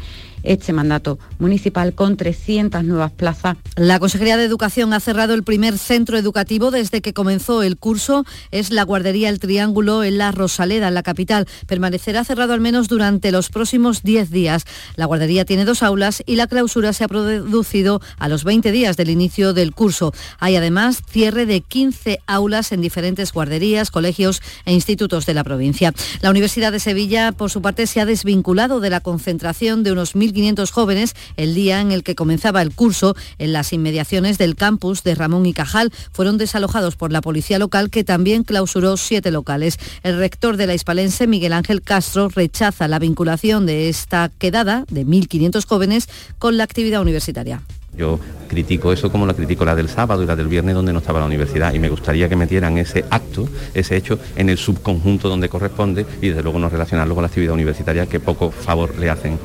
[0.45, 3.57] este mandato municipal con 300 nuevas plazas.
[3.77, 8.25] La Consejería de Educación ha cerrado el primer centro educativo desde que comenzó el curso.
[8.51, 11.49] Es la guardería El Triángulo en la Rosaleda, en la capital.
[11.67, 14.65] Permanecerá cerrado al menos durante los próximos 10 días.
[14.97, 18.97] La guardería tiene dos aulas y la clausura se ha producido a los 20 días
[18.97, 20.13] del inicio del curso.
[20.39, 25.93] Hay además cierre de 15 aulas en diferentes guarderías, colegios e institutos de la provincia.
[26.21, 30.15] La Universidad de Sevilla, por su parte, se ha desvinculado de la concentración de unos
[30.15, 34.57] 1.000 500 jóvenes el día en el que comenzaba el curso en las inmediaciones del
[34.57, 35.93] campus de Ramón y Cajal.
[36.13, 39.79] Fueron desalojados por la policía local que también clausuró siete locales.
[40.03, 45.07] El rector de la Hispalense, Miguel Ángel Castro, rechaza la vinculación de esta quedada de
[45.07, 47.63] 1.500 jóvenes con la actividad universitaria.
[47.97, 48.19] Yo
[48.49, 51.21] critico eso como la critico la del sábado y la del viernes donde no estaba
[51.21, 55.49] la universidad y me gustaría que metieran ese acto, ese hecho, en el subconjunto donde
[55.49, 59.39] corresponde y desde luego no relacionarlo con la actividad universitaria que poco favor le hacen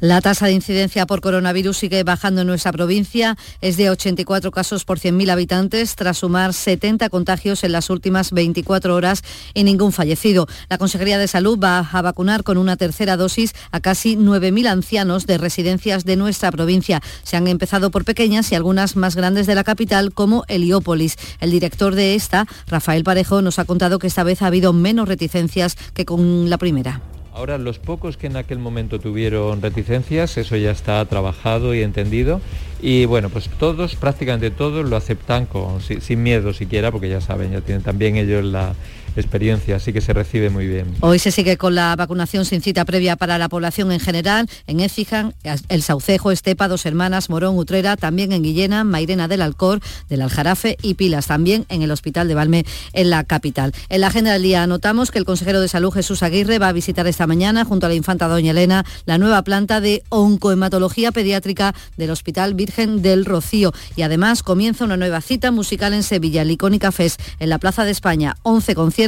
[0.00, 3.36] La tasa de incidencia por coronavirus sigue bajando en nuestra provincia.
[3.60, 8.94] Es de 84 casos por 100.000 habitantes, tras sumar 70 contagios en las últimas 24
[8.94, 9.22] horas
[9.54, 10.48] y ningún fallecido.
[10.68, 15.26] La Consejería de Salud va a vacunar con una tercera dosis a casi 9.000 ancianos
[15.26, 17.00] de residencias de nuestra provincia.
[17.22, 21.16] Se han empezado por pequeñas y algunas más grandes de la capital, como Heliópolis.
[21.40, 25.08] El director de esta, Rafael Parejo, nos ha contado que esta vez ha habido menos
[25.08, 27.00] reticencias que con la primera.
[27.34, 32.42] Ahora, los pocos que en aquel momento tuvieron reticencias, eso ya está trabajado y entendido.
[32.82, 37.52] Y bueno, pues todos, prácticamente todos, lo aceptan con, sin, miedo siquiera, porque ya saben,
[37.52, 38.74] ya tienen también ellos la,
[39.20, 40.94] experiencia, así que se recibe muy bien.
[41.00, 44.80] Hoy se sigue con la vacunación sin cita previa para la población en general, en
[44.80, 45.32] Écija,
[45.68, 50.78] El Saucejo, Estepa, Dos Hermanas, Morón, Utrera, también en Guillena, Mairena del Alcor, del Aljarafe
[50.82, 53.72] y Pilas, también en el Hospital de Valme, en la capital.
[53.88, 57.26] En la agenda anotamos que el consejero de Salud, Jesús Aguirre, va a visitar esta
[57.26, 62.54] mañana, junto a la infanta Doña Elena, la nueva planta de oncohematología pediátrica del Hospital
[62.54, 63.72] Virgen del Rocío.
[63.96, 67.84] Y además comienza una nueva cita musical en Sevilla, el Icónica Fest, en la Plaza
[67.84, 69.01] de España, 11 conciertos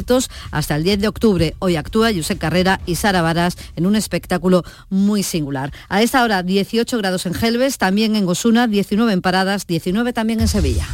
[0.51, 1.55] hasta el 10 de octubre.
[1.61, 5.73] Hoy actúa Josep Carrera y Sara Varas en un espectáculo muy singular.
[5.89, 10.41] A esta hora 18 grados en Gelbes, también en Gosuna, 19 en Paradas, 19 también
[10.41, 10.87] en Sevilla.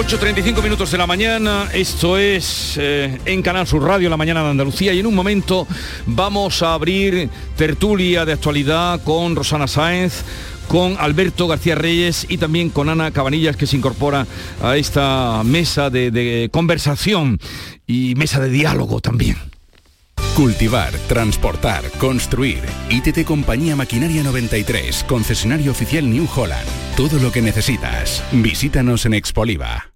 [0.00, 4.48] ...8.35 minutos de la mañana, esto es eh, en Canal Sur Radio, la mañana de
[4.48, 5.66] Andalucía, y en un momento
[6.06, 10.24] vamos a abrir tertulia de actualidad con Rosana Sáenz,
[10.68, 14.26] con Alberto García Reyes y también con Ana Cabanillas que se incorpora
[14.62, 17.38] a esta mesa de, de conversación
[17.86, 19.36] y mesa de diálogo también.
[20.34, 22.60] Cultivar, transportar, construir.
[22.88, 26.66] ITT Compañía Maquinaria 93, concesionario oficial New Holland.
[26.96, 28.24] Todo lo que necesitas.
[28.32, 29.89] Visítanos en Expoliva.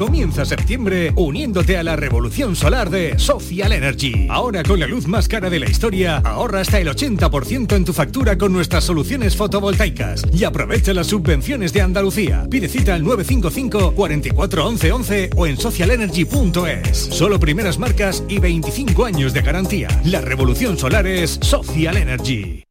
[0.00, 4.28] Comienza septiembre uniéndote a la revolución solar de Social Energy.
[4.30, 7.92] Ahora con la luz más cara de la historia, ahorra hasta el 80% en tu
[7.92, 12.46] factura con nuestras soluciones fotovoltaicas y aprovecha las subvenciones de Andalucía.
[12.50, 16.96] Pide cita al 955 44 11 11 o en socialenergy.es.
[16.96, 19.88] Solo primeras marcas y 25 años de garantía.
[20.06, 22.64] La revolución solar es Social Energy.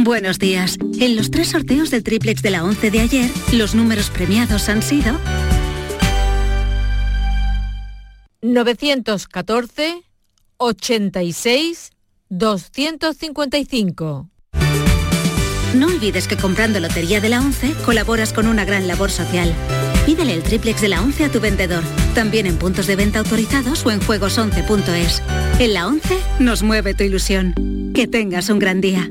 [0.00, 0.78] Buenos días.
[0.98, 4.82] En los tres sorteos del triplex de la 11 de ayer, los números premiados han
[4.82, 5.16] sido
[8.52, 10.02] 914
[10.58, 11.90] 86
[12.28, 14.30] 255.
[15.74, 19.52] No olvides que comprando Lotería de la 11 colaboras con una gran labor social.
[20.06, 21.82] Pídele el triplex de la 11 a tu vendedor,
[22.14, 25.22] también en puntos de venta autorizados o en juegos11.es.
[25.58, 27.54] En la 11 nos mueve tu ilusión.
[27.94, 29.10] Que tengas un gran día.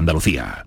[0.00, 0.66] Andalucía.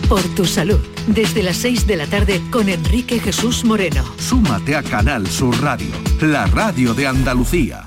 [0.07, 4.05] Por tu salud, desde las 6 de la tarde con Enrique Jesús Moreno.
[4.17, 7.84] Súmate a Canal Sur Radio, la radio de Andalucía.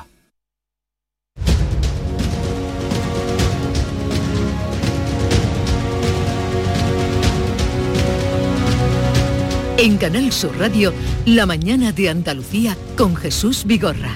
[9.79, 10.93] En Canal Sur Radio,
[11.25, 14.11] la mañana de Andalucía con Jesús Vigorra.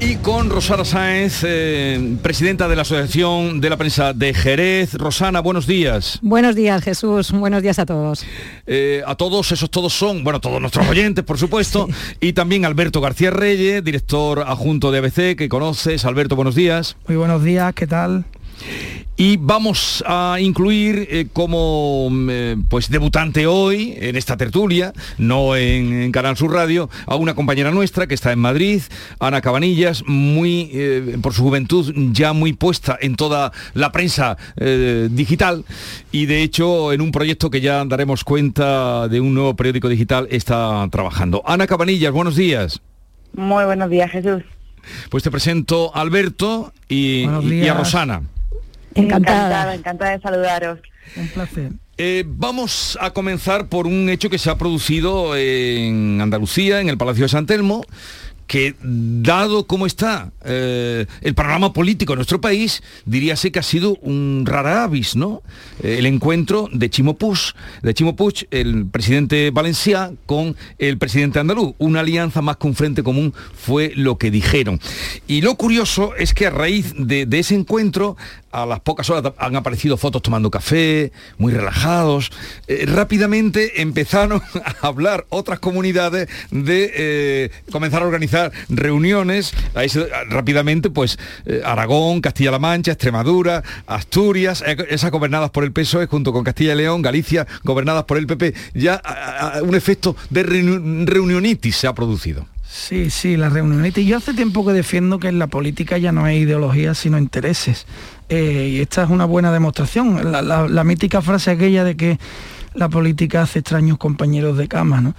[0.00, 4.94] Y con Rosana Sáenz, eh, presidenta de la Asociación de la Prensa de Jerez.
[4.94, 6.18] Rosana, buenos días.
[6.22, 7.30] Buenos días, Jesús.
[7.30, 8.24] Buenos días a todos.
[8.66, 11.86] Eh, a todos, esos todos son, bueno, todos nuestros oyentes, por supuesto.
[12.20, 16.04] Y también Alberto García Reyes, director adjunto de ABC, que conoces.
[16.04, 16.96] Alberto, buenos días.
[17.06, 18.24] Muy buenos días, ¿qué tal?
[19.16, 26.10] Y vamos a incluir eh, como mm, pues debutante hoy en esta tertulia, no en,
[26.12, 28.82] Canal Sur Radio, a una compañera nuestra que está en Madrid,
[29.18, 30.70] Ana Cabanillas, muy
[31.22, 34.36] por su juventud ya muy puesta en toda la prensa
[35.10, 35.64] digital
[36.12, 40.26] y de hecho en un proyecto que ya daremos cuenta de un nuevo periódico digital
[40.30, 41.42] está trabajando.
[41.46, 42.80] Ana Cabanillas, buenos días.
[43.34, 44.42] Muy buenos días, Jesús.
[45.10, 48.22] Pues te presento a Alberto y, a Rosana.
[48.94, 49.74] Encantada.
[49.74, 50.78] encantada, de saludaros.
[51.16, 51.72] Un placer.
[51.98, 56.96] Eh, vamos a comenzar por un hecho que se ha producido en Andalucía, en el
[56.96, 57.82] Palacio de San Telmo,
[58.50, 63.94] que dado cómo está eh, el panorama político en nuestro país, diríase que ha sido
[64.00, 65.42] un rara avis, ¿no?
[65.84, 67.38] Eh, el encuentro de Chimo Puig,
[67.82, 71.74] de Chimo Puig, el presidente Valencia, con el presidente andaluz.
[71.78, 74.80] Una alianza más que un frente común fue lo que dijeron.
[75.28, 78.16] Y lo curioso es que a raíz de ese encuentro
[78.52, 82.30] a las pocas horas han aparecido fotos tomando café, muy relajados.
[82.66, 84.42] Eh, rápidamente empezaron
[84.82, 89.52] a hablar otras comunidades de eh, comenzar a organizar reuniones.
[90.28, 96.44] rápidamente, pues eh, Aragón, Castilla-La Mancha, Extremadura, Asturias, esas gobernadas por el PSOE junto con
[96.44, 98.54] Castilla y León, Galicia, gobernadas por el PP.
[98.74, 99.00] Ya
[99.62, 102.46] un efecto de reunionitis se ha producido.
[102.72, 104.06] Sí, sí, la reunionitis.
[104.06, 107.84] Yo hace tiempo que defiendo que en la política ya no hay ideología, sino intereses.
[108.28, 110.30] Eh, y esta es una buena demostración.
[110.30, 112.20] La, mítica frase aquella de que
[112.74, 115.14] la política hace extraños compañeros de cama, ¿no?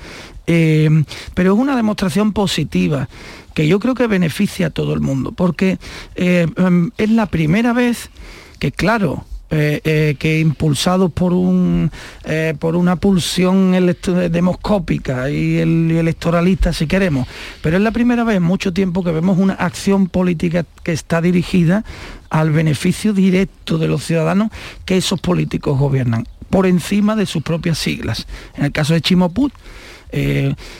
[0.47, 3.09] Eh, pero es una demostración positiva
[3.53, 5.77] que yo creo que beneficia a todo el mundo, porque
[6.15, 6.47] eh,
[6.97, 8.11] es la primera vez
[8.59, 11.91] que, claro, eh, eh, que impulsados por, un,
[12.23, 13.73] eh, por una pulsión
[14.31, 17.27] demoscópica y, el, electoralista, si queremos.
[17.61, 21.19] Pero es la primera vez en mucho tiempo que vemos una acción política que está
[21.19, 21.83] dirigida
[22.29, 24.51] al beneficio directo de los ciudadanos
[24.85, 28.27] que esos políticos gobiernan, por encima de sus propias siglas.
[28.55, 29.51] En el caso de Chimoput,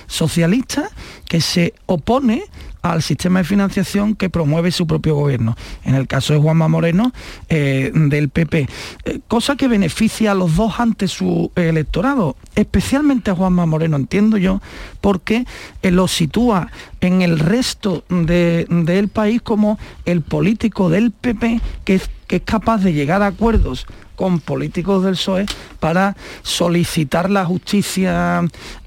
[0.08, 0.90] socialista,
[1.28, 2.44] que se opone
[2.82, 5.56] al sistema de financiación que promueve su propio gobierno.
[5.84, 7.12] En el caso de Juanma Moreno,
[7.50, 8.68] eh, del PP.
[9.06, 14.38] Eh, cosa que beneficia a los dos ante su electorado, especialmente a Juanma Moreno, entiendo
[14.38, 14.62] yo,
[15.00, 15.46] porque
[15.82, 16.72] eh, lo sitúa
[17.02, 22.02] en el resto del país como el político del PP que
[22.32, 25.48] que es capaz de llegar a acuerdos con políticos del PSOE
[25.82, 28.42] para solicitar la justicia,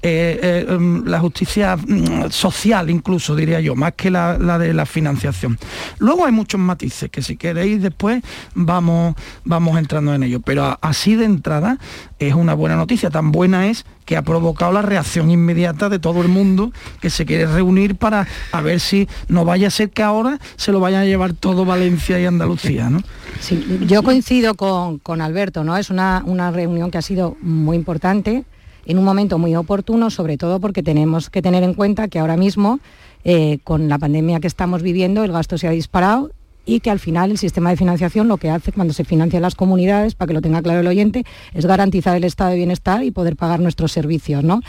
[0.07, 4.85] eh, eh, em, la justicia mm, social incluso, diría yo, más que la, de la
[4.85, 5.57] financiación.
[5.97, 8.21] Luego hay muchos matices que si queréis después
[8.53, 11.79] vamos, vamos entrando en ello, pero así de entrada
[12.19, 16.21] es una buena noticia, tan buena es que ha provocado la reacción inmediata de todo
[16.21, 20.03] el mundo que se quiere reunir para a ver si no vaya a ser que
[20.03, 22.91] ahora se lo vayan a llevar todo Valencia y Andalucía.
[22.91, 22.99] ¿no?
[23.39, 25.75] Sí, yo coincido con, con Alberto, ¿no?
[25.77, 28.45] Es una, una reunión que ha sido muy importante,
[28.85, 32.37] en un momento muy oportuno, sobre todo porque tenemos que tener en cuenta que ahora
[32.37, 32.79] mismo,
[33.23, 36.31] eh, con la pandemia que estamos viviendo, el gasto se ha disparado
[36.65, 39.55] y que al final el sistema de financiación lo que hace cuando se financian las
[39.55, 41.23] comunidades, para que lo tenga claro el oyente,
[41.53, 44.43] es garantizar el estado de bienestar y poder pagar nuestros servicios.
[44.43, 44.61] ¿no?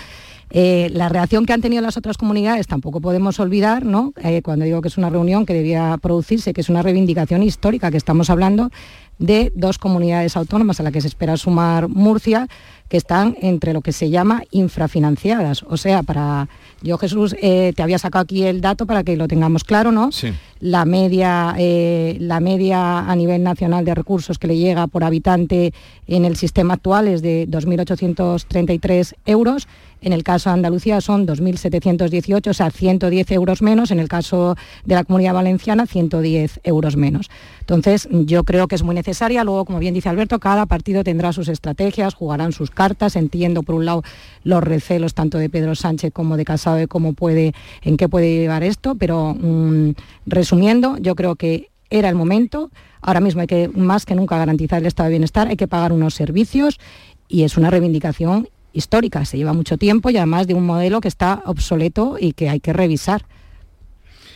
[0.50, 4.12] Eh, la reacción que han tenido las otras comunidades tampoco podemos olvidar, ¿no?
[4.22, 7.90] Eh, cuando digo que es una reunión que debía producirse, que es una reivindicación histórica
[7.90, 8.70] que estamos hablando
[9.18, 12.48] de dos comunidades autónomas a las que se espera sumar Murcia,
[12.88, 15.64] que están entre lo que se llama infrafinanciadas.
[15.64, 16.48] O sea, para
[16.82, 20.12] yo Jesús eh, te había sacado aquí el dato para que lo tengamos claro, ¿no?
[20.12, 20.32] Sí.
[20.60, 25.74] La media, la media a nivel nacional de recursos que le llega por habitante
[26.06, 29.66] en el sistema actual es de 2.833 euros
[30.00, 33.90] en el caso de Andalucía son 2.718, o sea, 110 euros menos.
[33.90, 37.30] En el caso de la Comunidad Valenciana, 110 euros menos.
[37.60, 39.42] Entonces, yo creo que es muy necesaria.
[39.42, 43.16] Luego, como bien dice Alberto, cada partido tendrá sus estrategias, jugarán sus cartas.
[43.16, 44.02] Entiendo, por un lado,
[44.44, 48.36] los recelos tanto de Pedro Sánchez como de Casado de cómo puede, en qué puede
[48.36, 48.94] llevar esto.
[48.94, 49.90] Pero, mm,
[50.26, 52.70] resumiendo, yo creo que era el momento.
[53.00, 55.48] Ahora mismo hay que, más que nunca, garantizar el estado de bienestar.
[55.48, 56.78] Hay que pagar unos servicios
[57.28, 61.08] y es una reivindicación histórica, se lleva mucho tiempo y además de un modelo que
[61.08, 63.22] está obsoleto y que hay que revisar.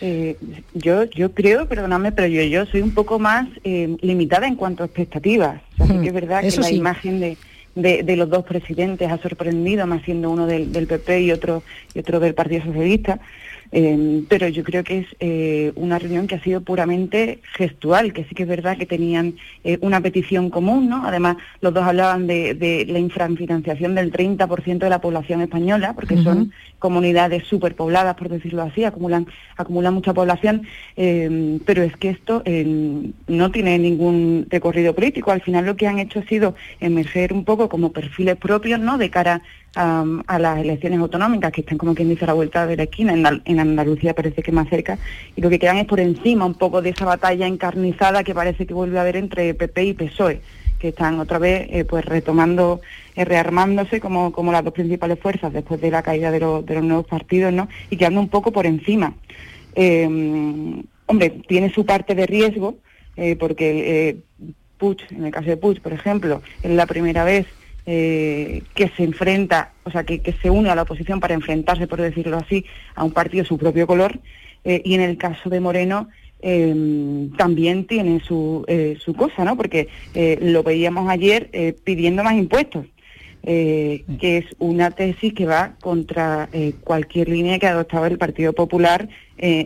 [0.01, 0.37] Eh,
[0.73, 4.83] yo, yo creo, perdóname, pero yo, yo soy un poco más eh, limitada en cuanto
[4.83, 5.61] a expectativas.
[5.77, 7.37] que es verdad que la imagen de,
[7.75, 11.63] de, los dos presidentes ha sorprendido, más siendo uno del, del PP y otro,
[11.95, 13.21] y otro del Partido Socialista.
[13.73, 18.25] Em, pero yo creo que es eh, una reunión que ha sido puramente gestual, que
[18.25, 21.07] sí que es verdad que tenían eh, una petición común, ¿no?
[21.07, 26.53] Además, los dos hablaban de, la infrafinanciación del 30% de la población española, porque son
[26.81, 30.63] comunidades superpobladas, por decirlo así, acumulan, acumulan mucha población,
[30.97, 35.31] em, pero es que esto em, no tiene ningún recorrido político.
[35.31, 38.99] Al final lo que han hecho ha sido emerger un poco como perfiles propios, ¿no?
[38.99, 39.43] De cara
[39.75, 43.13] a, las elecciones autonómicas, que están como quien dice a la vuelta de la esquina,
[43.45, 44.99] en, Andalucía parece que más cerca,
[45.37, 48.67] y lo que quedan es por encima un poco de esa batalla encarnizada que parece
[48.67, 50.41] que vuelve a haber entre PP y PSOE,
[50.79, 52.81] que están otra vez eh, pues retomando,
[53.15, 57.07] eh, rearmándose como, como las dos principales fuerzas después de la caída de, los nuevos
[57.07, 57.69] partidos, ¿no?
[57.91, 59.15] Y quedando un poco por encima.
[59.75, 62.77] Em, hombre, tiene su parte de riesgo,
[63.17, 64.23] eh, porque
[64.79, 67.47] Puig, en el caso de Puig, por ejemplo, es la primera vez
[67.87, 72.01] eh, que se enfrenta, o sea, que, se une a la oposición para enfrentarse, por
[72.01, 72.65] decirlo así,
[72.95, 74.21] a un partido de su propio color,
[74.65, 76.09] eh, y en el caso de Moreno
[76.43, 78.65] eh, también tiene su,
[78.99, 79.57] su cosa, ¿no?
[79.57, 79.89] Porque
[80.41, 81.51] lo veíamos ayer
[81.85, 82.87] pidiendo más impuestos.
[83.43, 86.49] que es una tesis que va contra
[86.85, 89.09] cualquier línea que ha adoptado el Partido Popular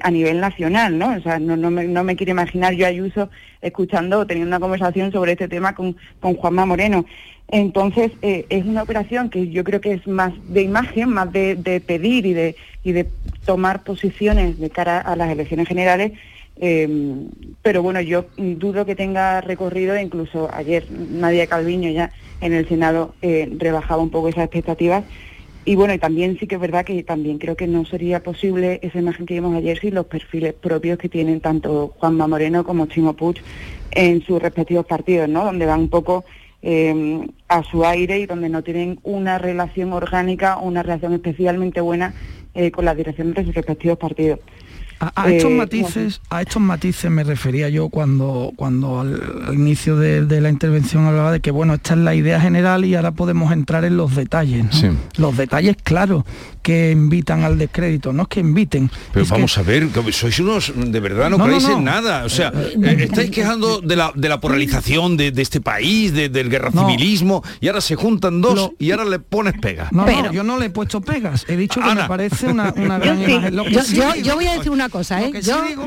[0.03, 1.17] a nivel nacional, ¿no?
[1.17, 3.29] O sea, no, me, quiero imaginar yo Ayuso
[3.61, 7.05] escuchando o teniendo una conversación sobre este tema con, con Juanma Moreno.
[7.49, 11.83] Entonces, eh, es una operación que yo creo que es más de imagen, más de,
[11.87, 13.09] pedir y de, y de
[13.45, 16.13] tomar posiciones de cara a las elecciones generales,
[16.57, 16.89] eh,
[17.63, 23.15] pero bueno, yo dudo que tenga recorrido, incluso ayer Nadia Calviño ya en el Senado
[23.23, 25.05] eh, rebajaba un poco esas expectativas.
[25.67, 28.81] Y bueno, y también sí que es verdad que también creo que no sería posible
[28.83, 32.87] esa imagen que vimos ayer sin los perfiles propios que tienen tanto Juanma Moreno como
[32.87, 33.37] Chimo Puig
[33.91, 35.45] en sus respectivos partidos, ¿no?
[35.45, 36.25] Donde van un poco
[36.61, 42.15] eh, a su aire y donde no tienen una relación orgánica una relación especialmente buena
[42.55, 44.41] eh, con la dirección de sus respectivos partidos.
[45.15, 49.21] A, estos eh, matices, a estos matices me refería yo cuando, cuando al,
[49.53, 53.13] inicio de, la intervención hablaba de que bueno, esta es la idea general y ahora
[53.13, 54.67] podemos entrar en los detalles.
[55.17, 56.25] Los detalles, claro,
[56.65, 58.91] que invitan al descrédito, no es que inviten.
[59.13, 62.25] Pero vamos a ver, sois unos, de verdad no, creéis en nada.
[62.25, 66.49] O sea, eh, eh, estáis quejando de la, de la polarización de, este país, del
[66.49, 69.93] guerra civilismo, y ahora se juntan dos y ahora le pones pegas.
[69.93, 73.55] No, yo no le he puesto pegas, he dicho que me parece una, gran imagen.
[74.23, 75.27] yo voy a decir una cosa, ¿eh?
[75.27, 75.85] Lo que sí digo,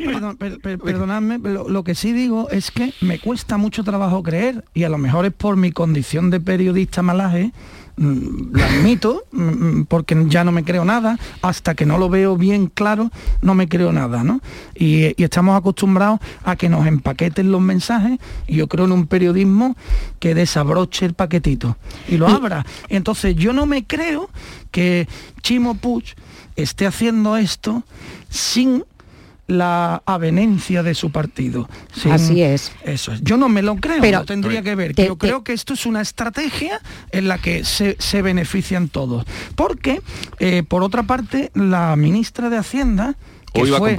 [0.83, 4.99] perdonadme, lo, que sí digo es que me cuesta mucho trabajo creer, y a lo
[4.99, 7.51] mejor es por mi condición de periodista malaje,
[7.97, 12.37] lo admito, mm, mm, porque ya no me creo nada, hasta que no lo veo
[12.37, 14.39] bien claro, no me creo nada, ¿no?
[14.75, 19.75] Y, estamos acostumbrados a que nos empaqueten los mensajes, y yo creo en un periodismo
[20.19, 21.75] que desabroche el paquetito
[22.07, 22.65] y lo abra.
[22.87, 24.29] Entonces yo no me creo
[24.71, 25.07] que
[25.41, 26.15] Chimo Puig
[26.55, 27.83] esté haciendo esto
[28.29, 28.85] sin
[29.47, 31.69] la avenencia de su partido.
[32.09, 32.71] Así es.
[32.83, 33.21] Eso es.
[33.21, 34.93] Yo no me lo creo, pero tendría que ver.
[34.93, 36.81] Yo creo que esto es una estrategia
[37.11, 39.25] en la que se, benefician todos.
[39.55, 40.01] Porque,
[40.39, 43.15] eh, por otra parte, la ministra de Hacienda,
[43.53, 43.95] que, fue,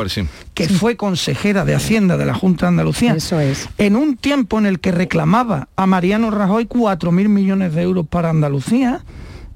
[0.54, 3.68] que fue consejera de Hacienda de la Junta de Andalucía, Eso es.
[3.78, 8.30] en un tiempo en el que reclamaba a Mariano Rajoy 4.000 millones de euros para
[8.30, 9.02] Andalucía,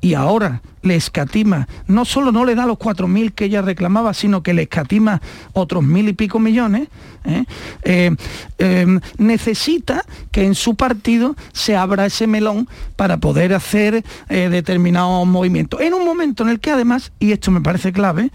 [0.02, 4.42] y ahora le escatima, no solo no le da los 4.000 que ella reclamaba, sino
[4.42, 5.22] que le escatima
[5.52, 6.88] otros mil y pico millones,
[7.24, 7.44] ¿eh?
[7.84, 8.10] Eh,
[8.58, 15.80] eh, necesita que en su partido se abra ese melón para poder hacer determinados movimientos.
[15.80, 18.32] En un momento en el que además, y esto me parece clave,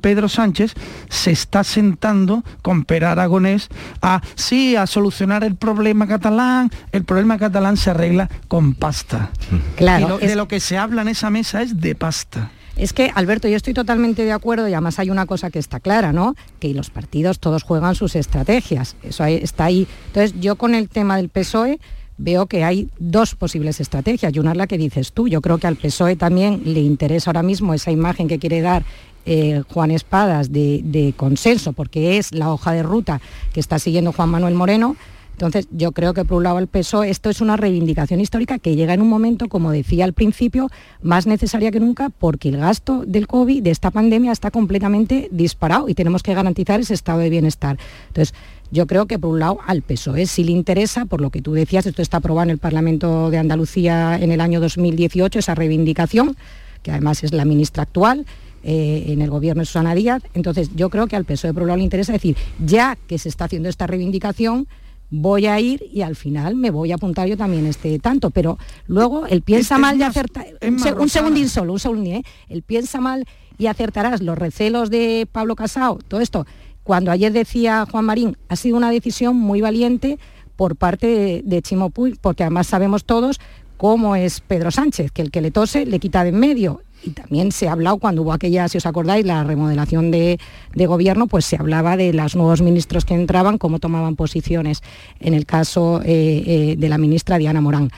[0.00, 0.74] Pedro Sánchez
[1.08, 3.68] se está sentando con Per Aragonés
[4.02, 6.70] a sí a solucionar el problema catalán.
[6.92, 9.30] El problema catalán se arregla con pasta.
[9.76, 12.50] Claro, de lo que se habla en esa mesa es de pasta.
[12.76, 15.80] Es que, Alberto, yo estoy totalmente de acuerdo y además hay una cosa que está
[15.80, 16.34] clara, ¿no?
[16.60, 18.96] Que los partidos todos juegan sus estrategias.
[19.02, 19.86] Eso está ahí.
[20.06, 21.78] Entonces, yo con el tema del PSOE
[22.16, 25.28] veo que hay dos posibles estrategias y una es la que dices tú.
[25.28, 28.84] Yo creo que al PSOE también le interesa ahora mismo esa imagen que quiere dar
[29.26, 33.20] eh, Juan Espadas de, consenso, porque es la hoja de ruta
[33.52, 34.96] que está siguiendo Juan Manuel Moreno.
[35.32, 38.76] Entonces, yo creo que por un lado el PSOE, esto es una reivindicación histórica que
[38.76, 40.68] llega en un momento, como decía al principio,
[41.00, 45.88] más necesaria que nunca, porque el gasto del COVID, de esta pandemia, está completamente disparado
[45.88, 47.78] y tenemos que garantizar ese estado de bienestar.
[48.08, 48.34] Entonces,
[48.70, 51.54] yo creo que por un lado al PSOE sí le interesa, por lo que tú
[51.54, 56.36] decías, esto está aprobado en el Parlamento de Andalucía en el año 2018, esa reivindicación,
[56.82, 58.26] que además es la ministra actual,
[58.62, 60.22] eh, en el gobierno de Susana Díaz.
[60.34, 63.46] Entonces yo creo que al PSOE un lado le interesa decir, ya que se está
[63.46, 64.66] haciendo esta reivindicación,
[65.10, 68.30] voy a ir y al final me voy a apuntar yo también este tanto.
[68.30, 70.46] Pero luego él piensa mal de acertar.
[70.62, 72.22] Un, segundín solo, un segundín, ¿eh?
[72.48, 73.26] Él piensa mal
[73.58, 76.46] y acertarás los recelos de Pablo Casao, todo esto.
[76.82, 80.18] Cuando ayer decía Juan Marín, ha sido una decisión muy valiente
[80.56, 83.38] por parte de, de Chimo Puig, porque además sabemos todos
[83.76, 87.10] cómo es Pedro Sánchez, que el que le tose le quita de en medio y
[87.10, 90.38] también se ha hablado cuando hubo aquella, si os acordáis, la remodelación de,
[90.74, 94.82] gobierno, pues se hablaba de los nuevos ministros que entraban, cómo tomaban posiciones,
[95.20, 97.90] en el caso eh, eh, de la ministra Diana Morán.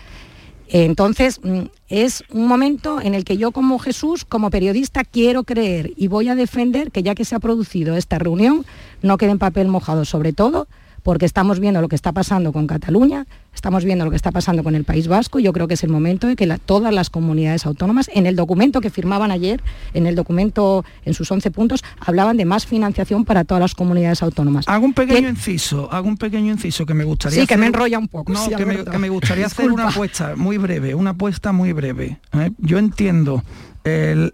[0.68, 5.92] Entonces, mm, es un momento en el que yo como Jesús, como periodista, quiero creer
[5.96, 8.64] y voy a defender que ya que se ha producido esta reunión,
[9.03, 10.66] no quede en papel mojado, sobre todo
[11.03, 14.62] porque estamos viendo lo que está pasando con Cataluña, estamos viendo lo que está pasando
[14.62, 17.11] con el País Vasco y yo creo que es el momento de que todas las
[17.11, 19.62] comunidades autónomas, en el documento que firmaban ayer,
[19.94, 24.22] en el documento, en sus 11 puntos, hablaban de más financiación para todas las comunidades
[24.22, 24.68] autónomas.
[24.68, 27.98] Hago un pequeño inciso, hago un pequeño inciso que me gustaría Sí, que me enrolla
[27.98, 28.32] un poco.
[28.32, 32.18] No, que, me, gustaría hacer una apuesta muy breve, una apuesta muy breve.
[32.32, 32.50] ¿eh?
[32.59, 33.42] Yo entiendo
[33.84, 34.32] el,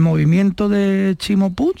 [0.00, 1.76] movimiento de Chimo Puig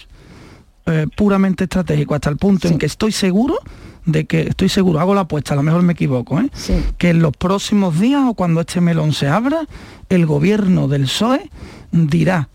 [0.86, 3.58] eh, puramente estratégico, hasta el punto en que estoy seguro
[4.06, 6.50] de que, estoy seguro, hago la apuesta, a lo mejor me equivoco, ¿eh?
[6.98, 9.66] que en los próximos días o cuando este melón se abra,
[10.08, 11.50] el gobierno del PSOE
[11.90, 12.48] dirá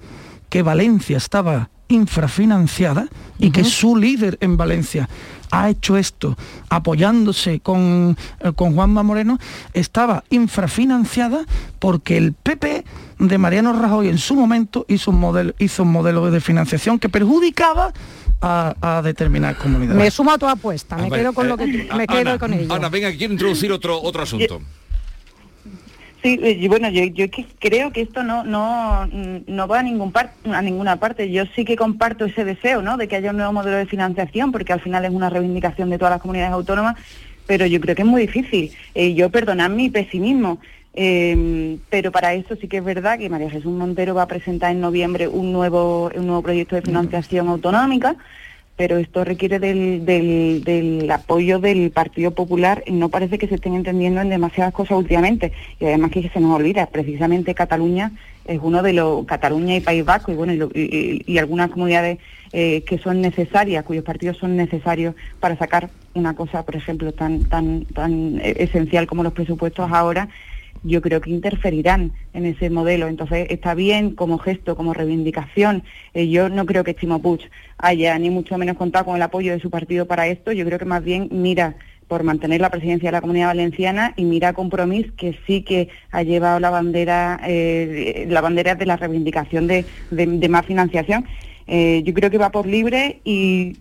[0.49, 3.07] que Valencia estaba infrafinanciada
[3.39, 5.09] y que su líder en Valencia
[5.51, 6.37] ha hecho esto
[6.69, 9.39] apoyándose con, eh, con Juanma Moreno,
[9.73, 11.45] estaba infrafinanciada
[11.79, 12.85] porque el PP
[13.17, 17.09] de Mariano Rajoy en su momento hizo un modelo, hizo un modelo de financiación que
[17.09, 17.91] perjudicaba
[18.41, 20.01] a, determinar comunidades.
[20.01, 22.73] Me sumo a tu apuesta, me quedo con lo que eh, me quedo con ello.
[22.73, 24.61] Ana, venga, quiero introducir otro otro asunto.
[26.21, 27.27] Sí, eh, bueno, yo, yo
[27.59, 30.11] creo que esto no, no, no va a, ningún
[30.51, 31.31] a ninguna parte.
[31.31, 32.97] Yo sí que comparto ese deseo, ¿no?
[32.97, 35.97] De que haya un nuevo modelo de financiación, porque al final es una reivindicación de
[35.97, 36.97] todas las comunidades autónomas,
[37.47, 38.71] pero yo creo que es muy difícil.
[38.95, 40.59] Eh, yo perdonad mi pesimismo,
[40.93, 44.71] eh, pero para eso sí que es verdad que María Jesús Montero va a presentar
[44.71, 48.15] en noviembre un nuevo, un nuevo proyecto de financiación autonómica,
[48.75, 53.75] pero esto requiere del, del, apoyo del Partido Popular y no parece que se estén
[53.75, 55.51] entendiendo en demasiadas cosas últimamente.
[55.81, 58.13] Y además que se nos olvida, precisamente Cataluña
[58.45, 62.19] es uno de los, Cataluña y País Vasco y bueno, y, algunas comunidades
[62.53, 67.43] eh, que son necesarias, cuyos partidos son necesarios para sacar una cosa, por ejemplo, tan,
[67.49, 70.29] tan, tan eh, esencial como los presupuestos ahora,
[70.83, 73.07] yo creo que interferirán en ese modelo.
[73.07, 75.83] Entonces está bien como gesto, como reivindicación.
[76.13, 79.51] Eh, yo no creo que Chimo Puig haya ni mucho menos contado con el apoyo
[79.51, 80.51] de su partido para esto.
[80.51, 81.75] Yo creo que más bien mira
[82.09, 86.23] por mantener la presidencia de la Comunidad Valenciana y mira Compromís que sí que ha
[86.23, 89.85] llevado la bandera, eh, la bandera de la reivindicación de,
[90.49, 91.25] más financiación.
[91.67, 93.77] Eh, yo creo que va por libre y,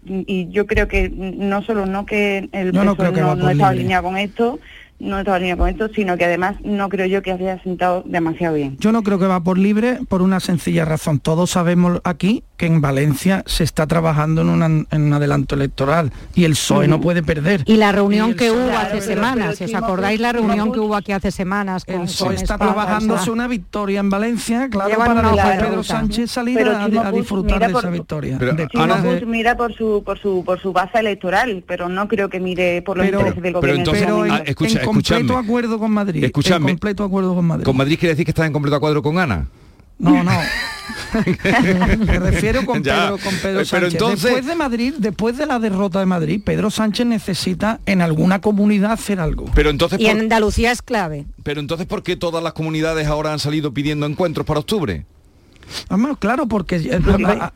[0.50, 4.60] yo creo que no solo no que el no, no, está alineado con esto,
[4.98, 8.54] no estaba línea con esto, sino que además no creo yo que haya sentado demasiado
[8.54, 8.76] bien.
[8.78, 11.20] Yo no creo que va por libre por una sencilla razón.
[11.20, 14.48] Todos sabemos aquí que en Valencia se está trabajando en,
[14.90, 17.62] un adelanto electoral y el PSOE no puede perder.
[17.66, 21.12] Y la reunión que hubo hace semanas, si os acordáis la reunión que hubo aquí
[21.12, 21.84] hace semanas.
[21.86, 27.60] el PSOE está trabajándose una victoria en Valencia, claro, para Pedro Sánchez salir a, disfrutar
[27.60, 28.38] de esa victoria.
[29.26, 32.96] mira por su, por, su, por su base electoral, pero no creo que mire por
[32.96, 33.92] los intereses del gobierno.
[33.92, 34.24] Pero,
[34.92, 36.24] completo acuerdo con Madrid.
[36.24, 36.70] Escuchadme.
[36.70, 37.64] En completo acuerdo con Madrid.
[37.64, 39.46] ¿Con Madrid quiere decir que está en completo acuerdo con Ana?
[39.98, 40.30] No, no.
[41.98, 44.00] Me refiero con Pedro, con Pedro Sánchez.
[44.00, 48.92] Después de Madrid, después de la derrota de Madrid, Pedro Sánchez necesita en alguna comunidad
[48.92, 49.46] hacer algo.
[49.54, 51.26] Pero entonces y en Andalucía es clave.
[51.42, 55.04] Pero entonces, ¿por qué todas las comunidades ahora han salido pidiendo encuentros para octubre?
[56.18, 57.00] Claro, porque eh,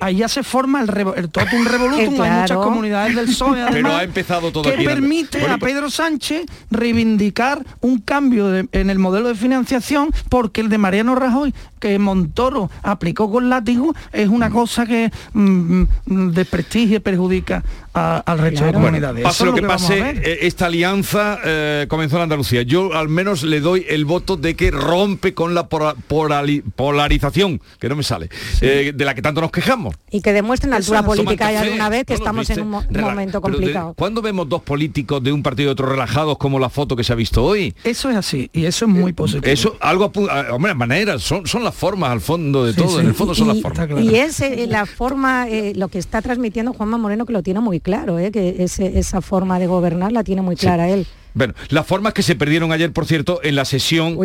[0.01, 4.03] ahí ya se forma el, el totum revolutum, hay muchas comunidades del PSOE Pero ha
[4.03, 10.11] empezado todo que permite a Pedro Sánchez reivindicar un cambio en el modelo de financiación
[10.29, 15.83] porque el de Mariano Rajoy que Montoro aplicó con látigo es una cosa que mm,
[16.07, 19.23] mm, desprestigia y perjudica al resto de comunidades.
[19.23, 22.63] pase lo que, pase, eh, esta alianza eh, comenzó en Andalucía.
[22.63, 27.97] Yo al menos le doy el voto de que rompe con la polarización, que no
[27.97, 28.31] me sale,
[28.61, 29.97] eh, de la que tanto nos quejamos.
[30.11, 33.95] Y que demuestren altura política ya de una vez que estamos en un momento complicado.
[33.95, 37.13] ¿Cuándo vemos dos políticos de un partido y otro relajados como la foto que se
[37.13, 37.75] ha visto hoy?
[37.83, 39.53] Eso es así y eso es muy positivo.
[39.53, 40.13] Eso, algo,
[40.51, 43.61] hombre, maneras, son, son las formas al fondo de todo, en el fondo son las
[43.61, 44.03] formas.
[44.03, 47.61] Y es eh, la forma, eh, lo que está transmitiendo Juanma Moreno, que lo tiene
[47.61, 51.07] muy claro, eh, que esa forma de gobernar la tiene muy clara él.
[51.35, 54.19] Bueno, las formas que se perdieron ayer, por cierto, en la sesión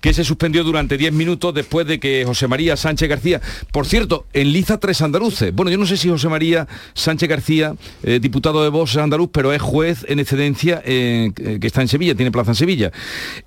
[0.00, 3.40] que se suspendió durante 10 minutos después de que José María Sánchez García,
[3.72, 5.54] por cierto, enliza tres andaluces.
[5.54, 9.52] Bueno, yo no sé si José María Sánchez García, eh, diputado de Vox andaluz, pero
[9.52, 12.92] es juez en excedencia eh, que está en Sevilla, tiene plaza en Sevilla.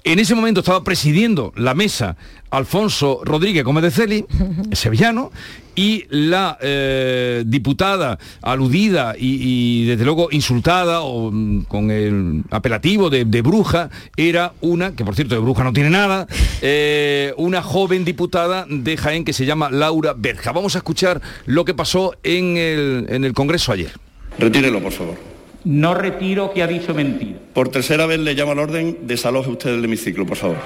[0.04, 2.18] En ese momento estaba presidiendo la mesa
[2.50, 4.26] Alfonso Rodríguez Gómez de Celi,
[4.72, 5.32] sevillano,
[5.78, 13.24] y la eh, diputada aludida y, desde luego insultada o mm, con el apelativo de,
[13.42, 16.28] bruja era una, que por cierto de bruja no tiene nada,
[16.62, 20.52] eh, una joven diputada de Jaén que se llama Laura Berja.
[20.52, 23.92] Vamos a escuchar lo que pasó en el, en el Congreso ayer.
[24.40, 25.16] Retírelo, por favor.
[25.64, 27.38] No retiro que ha dicho mentira.
[27.54, 30.58] Por tercera vez le llamo al orden, desaloje usted el hemiciclo, por favor.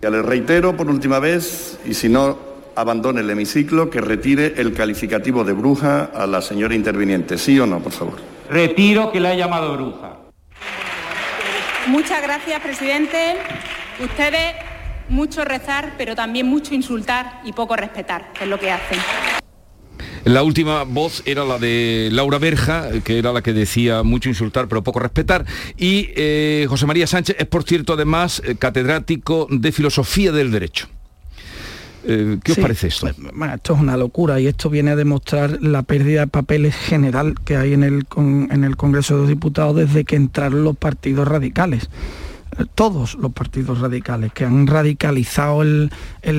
[0.00, 4.72] Ya le reitero por última vez, y si no abandone el hemiciclo, que retire el
[4.72, 7.38] calificativo de bruja a la señora interviniente.
[7.38, 8.14] ¿Sí o no, por favor?
[8.50, 10.18] Retiro que le ha llamado bruja.
[11.86, 13.36] Muchas gracias, presidente.
[14.02, 14.54] Ustedes
[15.08, 18.98] mucho rezar, pero también mucho insultar y poco respetar, que es lo que hacen.
[20.24, 24.68] La última voz era la de Laura Berja, que era la que decía mucho insultar
[24.68, 25.44] pero poco respetar.
[25.76, 30.88] Y eh, José María Sánchez es, por cierto, además eh, catedrático de Filosofía del Derecho.
[32.04, 33.08] Eh, ¿Qué os parece esto?
[33.34, 37.34] Bueno, esto es una locura y esto viene a demostrar la pérdida de papeles general
[37.44, 41.28] que hay en el, en el Congreso de los Diputados desde que entraron los partidos
[41.28, 41.88] radicales
[42.58, 45.90] eh, todos los partidos radicales, que han radicalizado el,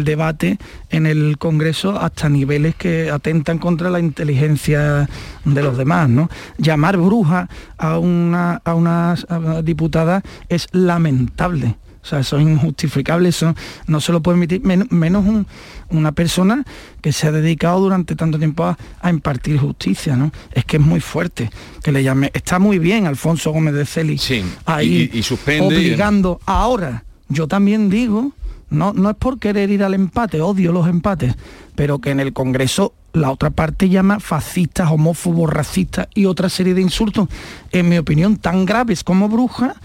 [0.03, 0.59] debate
[0.89, 5.09] en el Congreso hasta niveles que atentan contra la inteligencia
[5.43, 6.09] de los demás.
[6.09, 6.29] ¿no?
[6.57, 9.15] Llamar bruja a una, a una
[9.63, 11.77] diputada es lamentable.
[12.03, 13.55] O sea, eso es injustificable, eso
[13.87, 15.45] no se lo puede emitir, menos,
[15.89, 16.65] una persona
[17.01, 20.31] que se ha dedicado durante tanto tiempo a, impartir justicia, ¿no?
[20.51, 21.49] Es que es muy fuerte
[21.81, 22.29] que le llame.
[22.33, 24.19] Está muy bien Alfonso Gómez de Celi
[24.65, 26.41] ahí y, suspende obligando.
[26.45, 28.33] Ahora, yo también digo,
[28.69, 31.35] no, no es por querer ir al empate, odio los empates,
[31.75, 36.73] pero que en el Congreso la otra parte llama fascistas, homófobos, racistas y otra serie
[36.73, 37.29] de insultos,
[37.71, 39.75] en mi opinión, tan graves como bruja,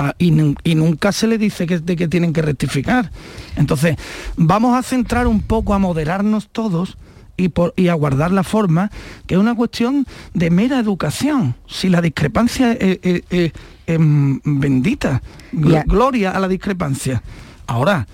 [0.00, 3.10] Ah, y, nunca se le dice que, de que tienen que rectificar.
[3.56, 3.96] Entonces,
[4.36, 6.96] vamos a centrar un poco a moderarnos todos
[7.36, 8.92] y, por, y a guardar la forma,
[9.26, 11.56] que es una cuestión de mera educación.
[11.66, 13.52] Si la discrepancia es,
[13.86, 15.20] bendita,
[15.52, 17.22] gloria a la discrepancia.
[17.66, 18.06] Ahora,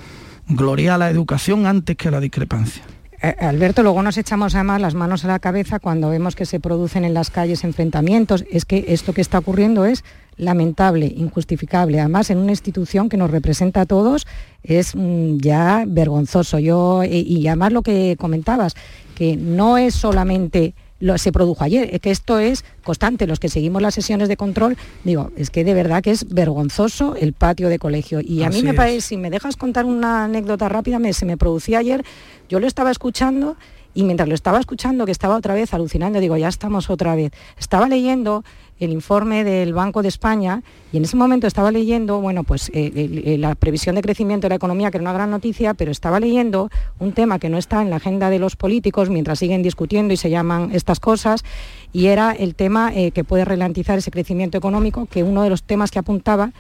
[0.48, 2.82] gloria a la educación antes que a la discrepancia.
[3.24, 6.60] Eh, Alberto, luego nos echamos además las manos a la cabeza cuando vemos que se
[6.60, 8.44] producen en las calles enfrentamientos.
[8.50, 10.04] Es que esto que está ocurriendo es
[10.36, 12.00] lamentable, injustificable.
[12.00, 14.26] Además, en una institución que nos representa a todos
[14.62, 16.58] es mm, ya vergonzoso.
[16.58, 18.74] Yo, y, y además lo que comentabas,
[19.14, 23.50] que no es solamente lo, se produjo ayer, es que esto es constante, los que
[23.50, 27.68] seguimos las sesiones de control, digo, es que de verdad que es vergonzoso el patio
[27.68, 28.20] de colegio.
[28.22, 31.36] Y a mí me parece, si me dejas contar una anécdota rápida, me, se me
[31.36, 32.04] producía ayer,
[32.48, 33.56] yo lo estaba escuchando
[33.92, 37.32] y mientras lo estaba escuchando, que estaba otra vez alucinando, digo, ya estamos otra vez,
[37.58, 38.42] estaba leyendo
[38.80, 40.62] el informe del Banco de España
[40.92, 44.54] y en ese momento estaba leyendo, bueno, pues eh, la previsión de crecimiento de la
[44.56, 47.90] economía, que era una gran noticia, pero estaba leyendo un tema que no está en
[47.90, 51.44] la agenda de los políticos mientras siguen discutiendo y se llaman estas cosas,
[51.92, 55.62] y era el tema eh, que puede ralentizar ese crecimiento económico, que uno de los
[55.62, 56.52] temas que apuntaba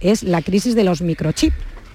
[0.00, 1.54] es la crisis de los microchips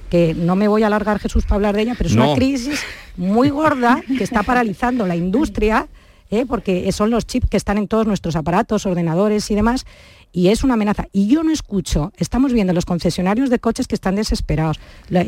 [0.09, 2.83] que no me voy a alargar Jesús para hablar de ella, pero es una crisis
[3.17, 5.87] muy gorda que está paralizando la industria
[6.31, 6.45] ¿eh?
[6.45, 9.85] porque son los chips que están en todos nuestros aparatos, ordenadores y demás,
[10.31, 11.07] y es una amenaza.
[11.13, 14.79] Y yo no escucho, estamos viendo los concesionarios de coches que están desesperados,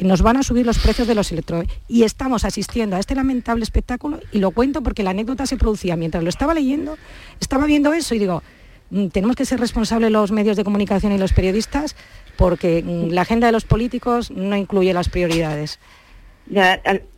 [0.02, 3.64] nos van a subir los precios de los electrónicos, y estamos asistiendo a este lamentable
[3.64, 6.98] espectáculo, y lo cuento porque la anécdota se producía mientras lo estaba leyendo,
[7.40, 8.44] estaba viendo eso y digo,
[8.90, 11.96] mm, tenemos que ser responsables los medios de comunicación y los periodistas
[12.38, 15.80] porque mm, la agenda de los políticos no incluye las prioridades.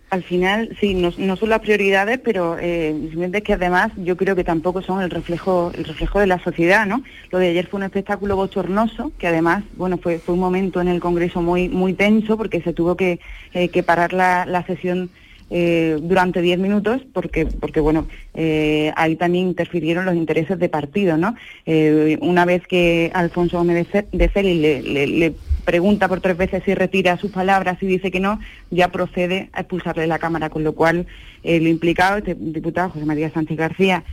[0.10, 4.36] Al final, sí, no, son las prioridades, pero eh, simplemente es que además yo creo
[4.36, 7.03] que tampoco son el reflejo, el reflejo de la sociedad, ¿no?
[7.32, 10.88] Lo de ayer fue un espectáculo bochornoso, que además, bueno, fue, fue un momento en
[10.88, 13.20] el Congreso muy, muy tenso porque se tuvo que,
[13.53, 15.10] eh, que parar la, la sesión
[15.51, 21.18] eh, durante 10 minutos porque, porque bueno, eh, ahí también interfirieron los intereses de partido,
[21.18, 21.34] ¿no?
[21.66, 25.34] Eh, una vez que Alfonso Gómez de Félix le,
[25.70, 28.40] pregunta por tres veces si retira sus palabras y dice que no,
[28.72, 31.06] ya procede a expulsarle de la Cámara, con lo cual
[31.44, 34.04] el implicado, este diputado José María Sánchez García,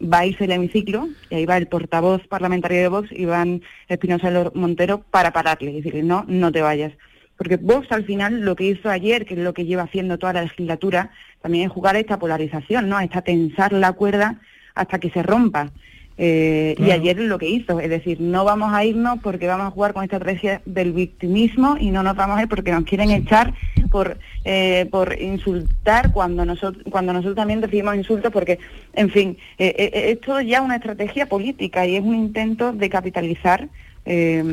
[0.00, 4.52] va a irse el hemiciclo y ahí va el portavoz parlamentario de Vox, Iván Espinosa
[4.54, 6.92] Montero, para pararle y decirle, no, no te vayas.
[7.36, 10.34] Porque Vox al final lo que hizo ayer, que es lo que lleva haciendo toda
[10.34, 11.10] la legislatura,
[11.42, 12.96] también es jugar a esta polarización, ¿no?
[12.96, 14.38] A esta tensar la cuerda
[14.76, 15.72] hasta que se rompa.
[16.16, 19.66] Eh, Y ayer es lo que hizo, es decir, no vamos a irnos porque vamos
[19.66, 22.84] a jugar con esta estrategia del victimismo y no nos vamos a ir porque nos
[22.84, 23.52] quieren echar
[23.90, 28.58] por eh, por insultar cuando nosotros cuando nosotros también recibimos insultos porque,
[28.92, 32.88] en fin, eh, eh, es todo ya una estrategia política y es un intento de
[32.90, 33.68] capitalizar
[34.06, 34.44] eh,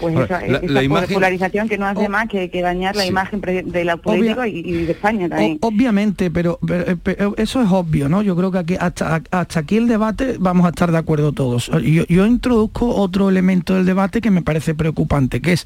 [0.00, 2.94] pues Ahora, esa, la- esa la imagen- polarización que no hace más que, que dañar
[2.94, 3.08] la Sí.
[3.08, 5.58] imagen de la política y, y de España también.
[5.62, 8.20] O- obviamente, pero, pero- pero eso es obvio, ¿no?
[8.22, 11.70] Yo creo que aquí, hasta, hasta aquí el debate vamos a estar de acuerdo todos.
[11.82, 15.64] Yo, yo introduzco otro elemento del debate que me parece preocupante, que es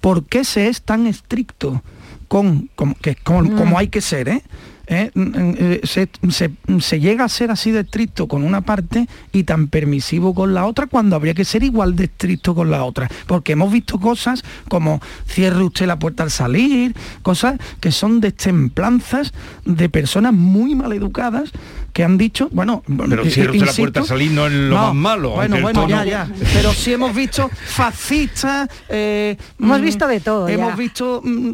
[0.00, 1.82] ¿por qué se es tan estricto
[2.28, 3.56] con, como, que, como, Mm.
[3.56, 4.42] como hay que ser, ¿eh?
[4.90, 5.10] ¿Eh?
[5.14, 9.44] Mm, eh, Se, se- se llega a ser así de estricto con una parte y
[9.44, 13.08] tan permisivo con la otra cuando habría que ser igual de estricto con la otra.
[13.26, 19.32] Porque hemos visto cosas como cierre usted la puerta al salir, cosas que son destemplanzas
[19.64, 21.50] de personas muy mal educadas
[21.92, 24.76] que han dicho, bueno, Pero eh, cierre usted la puerta al salir no es lo
[24.76, 26.28] más malo, Bueno, bueno, ya, tono- ya.
[26.54, 28.68] Pero sí hemos visto fascistas.
[28.88, 30.76] eh, Hemos mm, visto de todo, Hemos ya.
[30.76, 31.20] visto.
[31.24, 31.52] mm,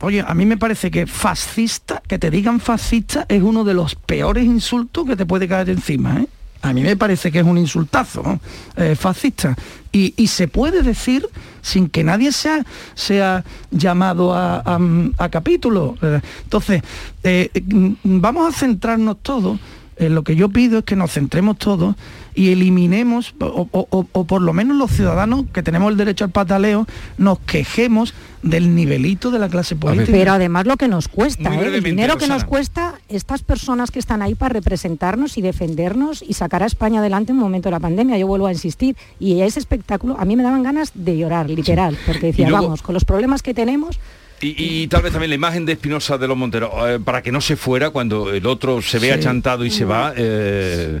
[0.00, 3.94] Oye, a mí me parece que fascista, que te digan fascista, es uno de los
[3.94, 6.26] peores insultos que te puede caer encima, ¿eh?
[6.60, 8.38] A mí me parece que es un insultazo.
[8.76, 9.56] Eh, fascista.
[9.90, 11.26] Y, se puede decir
[11.62, 15.96] sin que nadie sea, sea llamado a, a- capítulo.
[16.02, 16.82] Eh, Entonces,
[17.22, 19.58] eh, mm, vamos a centrarnos todos.
[19.98, 21.96] lo que yo pido es que nos centremos todos
[22.38, 26.24] y eliminemos, o, o- o- o por lo menos los ciudadanos que tenemos el derecho
[26.24, 26.86] al pataleo,
[27.16, 30.12] nos quejemos del nivelito de la clase política.
[30.12, 31.66] Pero además lo que nos cuesta, ¿eh?
[31.74, 36.34] el dinero que nos cuesta estas personas que están ahí para representarnos y defendernos y
[36.34, 38.16] sacar a España adelante en un momento de la pandemia.
[38.18, 38.96] Yo vuelvo a insistir.
[39.18, 42.82] Y ese espectáculo, a mí me daban ganas de llorar, literal, porque decía, luego- vamos,
[42.82, 43.98] con los problemas que tenemos,
[44.40, 47.32] Y, y tal vez también la imagen de Espinosa de los Monteros, eh, para que
[47.32, 49.12] no se fuera cuando el otro se ve Sí.
[49.14, 51.00] achantado y se va, eh, eh,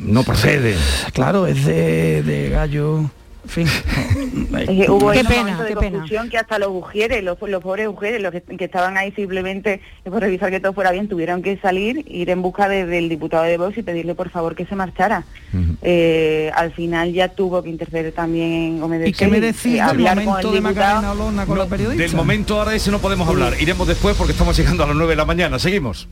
[0.00, 0.74] no procede.
[1.12, 2.98] Claro, es de, de gallo.
[3.44, 3.66] En fin.
[4.52, 5.92] Es que hubo Qué ese pena, momento de qué pena.
[5.98, 9.80] confusión que hasta los ujieres, los, los pobres ujieres, los que, que estaban ahí simplemente
[10.04, 13.44] por revisar que todo fuera bien, tuvieron que salir, ir en busca de- del diputado
[13.44, 15.24] de Vox y pedirle por favor que se marchara.
[15.82, 19.98] Eh, al final ya tuvo que interceder también Gómez ¿Y qué me decís eh, del
[20.24, 20.60] momento de.
[20.60, 22.02] Macarena Olona con No, la periodista?
[22.02, 23.54] del momento ahora ese no podemos hablar.
[23.60, 25.58] Iremos después porque estamos llegando a las 9 de la mañana.
[25.58, 26.08] Seguimos.